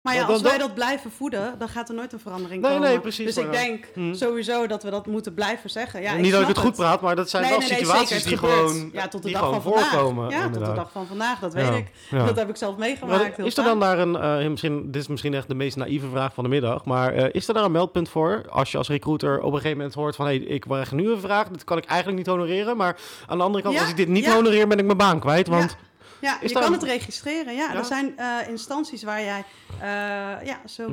[0.03, 2.89] Maar ja, als wij dat blijven voeden, dan gaat er nooit een verandering Nee, komen.
[2.89, 4.15] nee, precies, Dus ik denk Hm.
[4.15, 6.03] sowieso dat we dat moeten blijven zeggen.
[6.03, 8.37] Ja, niet dat ik het goed praat, maar dat zijn Nee, wel nee, situaties die
[8.37, 9.91] gewoon, ja, tot de dag van vandaag.
[9.91, 10.31] voorkomen.
[10.31, 11.91] Ja, tot de dag van vandaag, dat weet ik.
[12.11, 13.39] Dat heb ik zelf meegemaakt.
[13.39, 16.35] is er dan daar een, eh, misschien, dit is misschien echt de meest naïeve vraag
[16.35, 19.39] van de middag, maar eh, is er daar een meldpunt voor als je als recruiter
[19.41, 21.79] op een gegeven moment hoort van hé, hey, ik krijg nu een vraag, dit kan
[21.79, 24.79] ik eigenlijk niet honoreren, maar aan de andere kant, als ik dit niet honoreer, ben
[24.79, 25.77] ik mijn baan kwijt, want
[26.21, 27.55] Ja, Is je kan een- het registreren.
[27.55, 27.79] Ja, Ja?
[27.79, 29.45] er zijn eh, instanties waar jij
[29.81, 29.87] eh,
[30.47, 30.93] ja, zulke...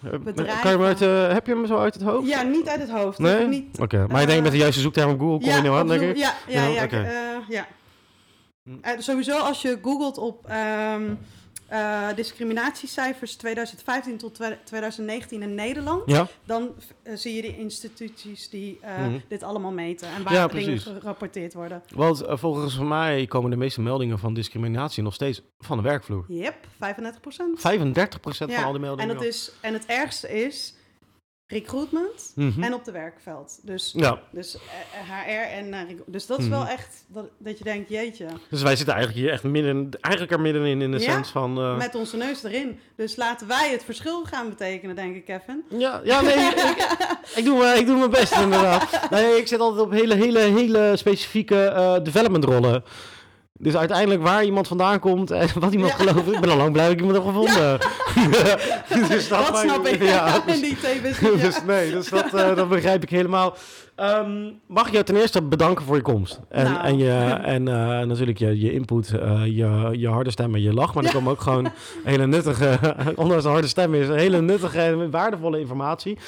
[0.00, 0.06] Hm.
[0.06, 0.60] eh, Bedrijven.
[0.62, 2.28] kan je uit, eh, heb je hem zo uit het hoofd?
[2.28, 3.18] Ja, niet uit het hoofd.
[3.18, 3.32] Nee?
[3.46, 5.44] Hoef Oké, ik Niet, maar je denkt eh, met de juiste zoekterm op Google kom
[5.48, 6.16] je ja, niet aan, op denk ik?
[6.16, 6.84] Ja, ja, Ja, ja.
[6.84, 6.96] oké.
[7.02, 7.66] eh, ja.
[8.64, 8.70] Hm.
[8.80, 11.14] Eh, sowieso als je googelt op ehm,
[11.74, 18.48] eh, discriminatiecijfers 2015 tot twe- 2019 in Nederland, Ja, dan eh, zie je de instituties
[18.50, 19.18] die eh, Mhm.
[19.28, 21.82] dit allemaal meten en waar Ja, dingen gerapporteerd worden.
[21.94, 26.24] want volgens mij komen de meeste meldingen van discriminatie nog steeds van de werkvloer.
[26.28, 27.60] Yep, 35 procent.
[27.60, 29.14] 35% Ja, van al die En, meldingen.
[29.16, 30.74] het is, en het ergste is,
[31.46, 32.62] recruitment mhm.
[32.62, 33.58] en op de werkveld.
[33.62, 34.20] Dus, ja.
[34.30, 34.56] dus
[35.06, 35.66] HR eh, en...
[35.66, 36.70] Uh, dus dat is wel mhm.
[36.70, 38.26] echt dat, dat je denkt, jeetje.
[38.50, 41.58] Dus wij zitten eigenlijk hier echt midden, eigenlijk er middenin in de ja, sens van...
[41.58, 41.76] Uh...
[41.76, 42.78] met onze neus erin.
[42.96, 45.64] Dus laten wij het verschil gaan betekenen, denk ik, Kevin.
[45.68, 46.88] Ja, ja nee, ik,
[47.36, 49.10] ik, doe, ik doe mijn best inderdaad.
[49.10, 52.84] Nee, ik zit altijd op hele, hele, hele specifieke uh, development rollen.
[53.58, 55.96] Dus uiteindelijk waar iemand vandaan komt en wat iemand ja.
[55.96, 57.78] gelooft, ik ben al lang blij dat ik iemand heb gevonden.
[59.08, 61.00] dus dat, dat snap ik ja, dus, in die twee
[61.36, 63.56] dus nee, dus dat, uh, dat begrijp ik helemaal.
[64.00, 66.40] Um, mag ik jou ten eerste bedanken voor je komst.
[66.48, 66.84] En, nou.
[66.84, 67.10] en, je,
[67.54, 70.94] en uh, natuurlijk je, je input, uh, je, je harde stem en je lach.
[70.94, 71.68] Maar er kwam ook gewoon
[72.04, 72.78] hele nuttige,
[73.16, 76.18] ondanks de harde stem is, hele nuttige en waardevolle informatie.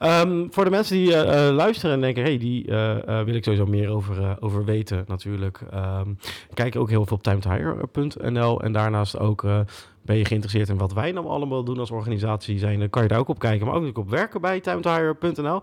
[0.00, 2.64] Um, voor de mensen die uh, luisteren en denken, hey, die
[3.24, 5.60] wil ik sowieso meer over, over weten natuurlijk.
[5.74, 6.18] Um,
[6.54, 9.44] kijk ook heel veel op timetehire.nl en daarnaast ook
[10.06, 13.08] ben je geïnteresseerd in wat wij nou allemaal doen als organisatie zijn, dan kan je
[13.08, 13.66] daar ook op kijken.
[13.66, 15.62] Maar ook op werken bij timetire.nl.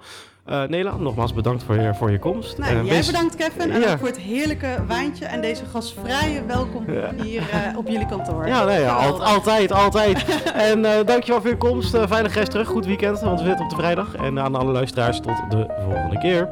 [0.50, 2.58] Uh, Nela, nogmaals bedankt voor je, voor je komst.
[2.58, 6.86] Nou, uh, jij bedankt Kevin en ook voor het heerlijke wijntje en deze gastvrije welkom
[7.22, 8.48] hier uh, op jullie kantoor.
[8.48, 10.26] Ja, nee, ja altijd, altijd.
[10.70, 11.98] en dankjewel voor je komst.
[12.08, 14.16] veilig reis terug, goed weekend, want we zitten op de vrijdag.
[14.16, 16.50] En aan alle luisteraars tot de volgende keer.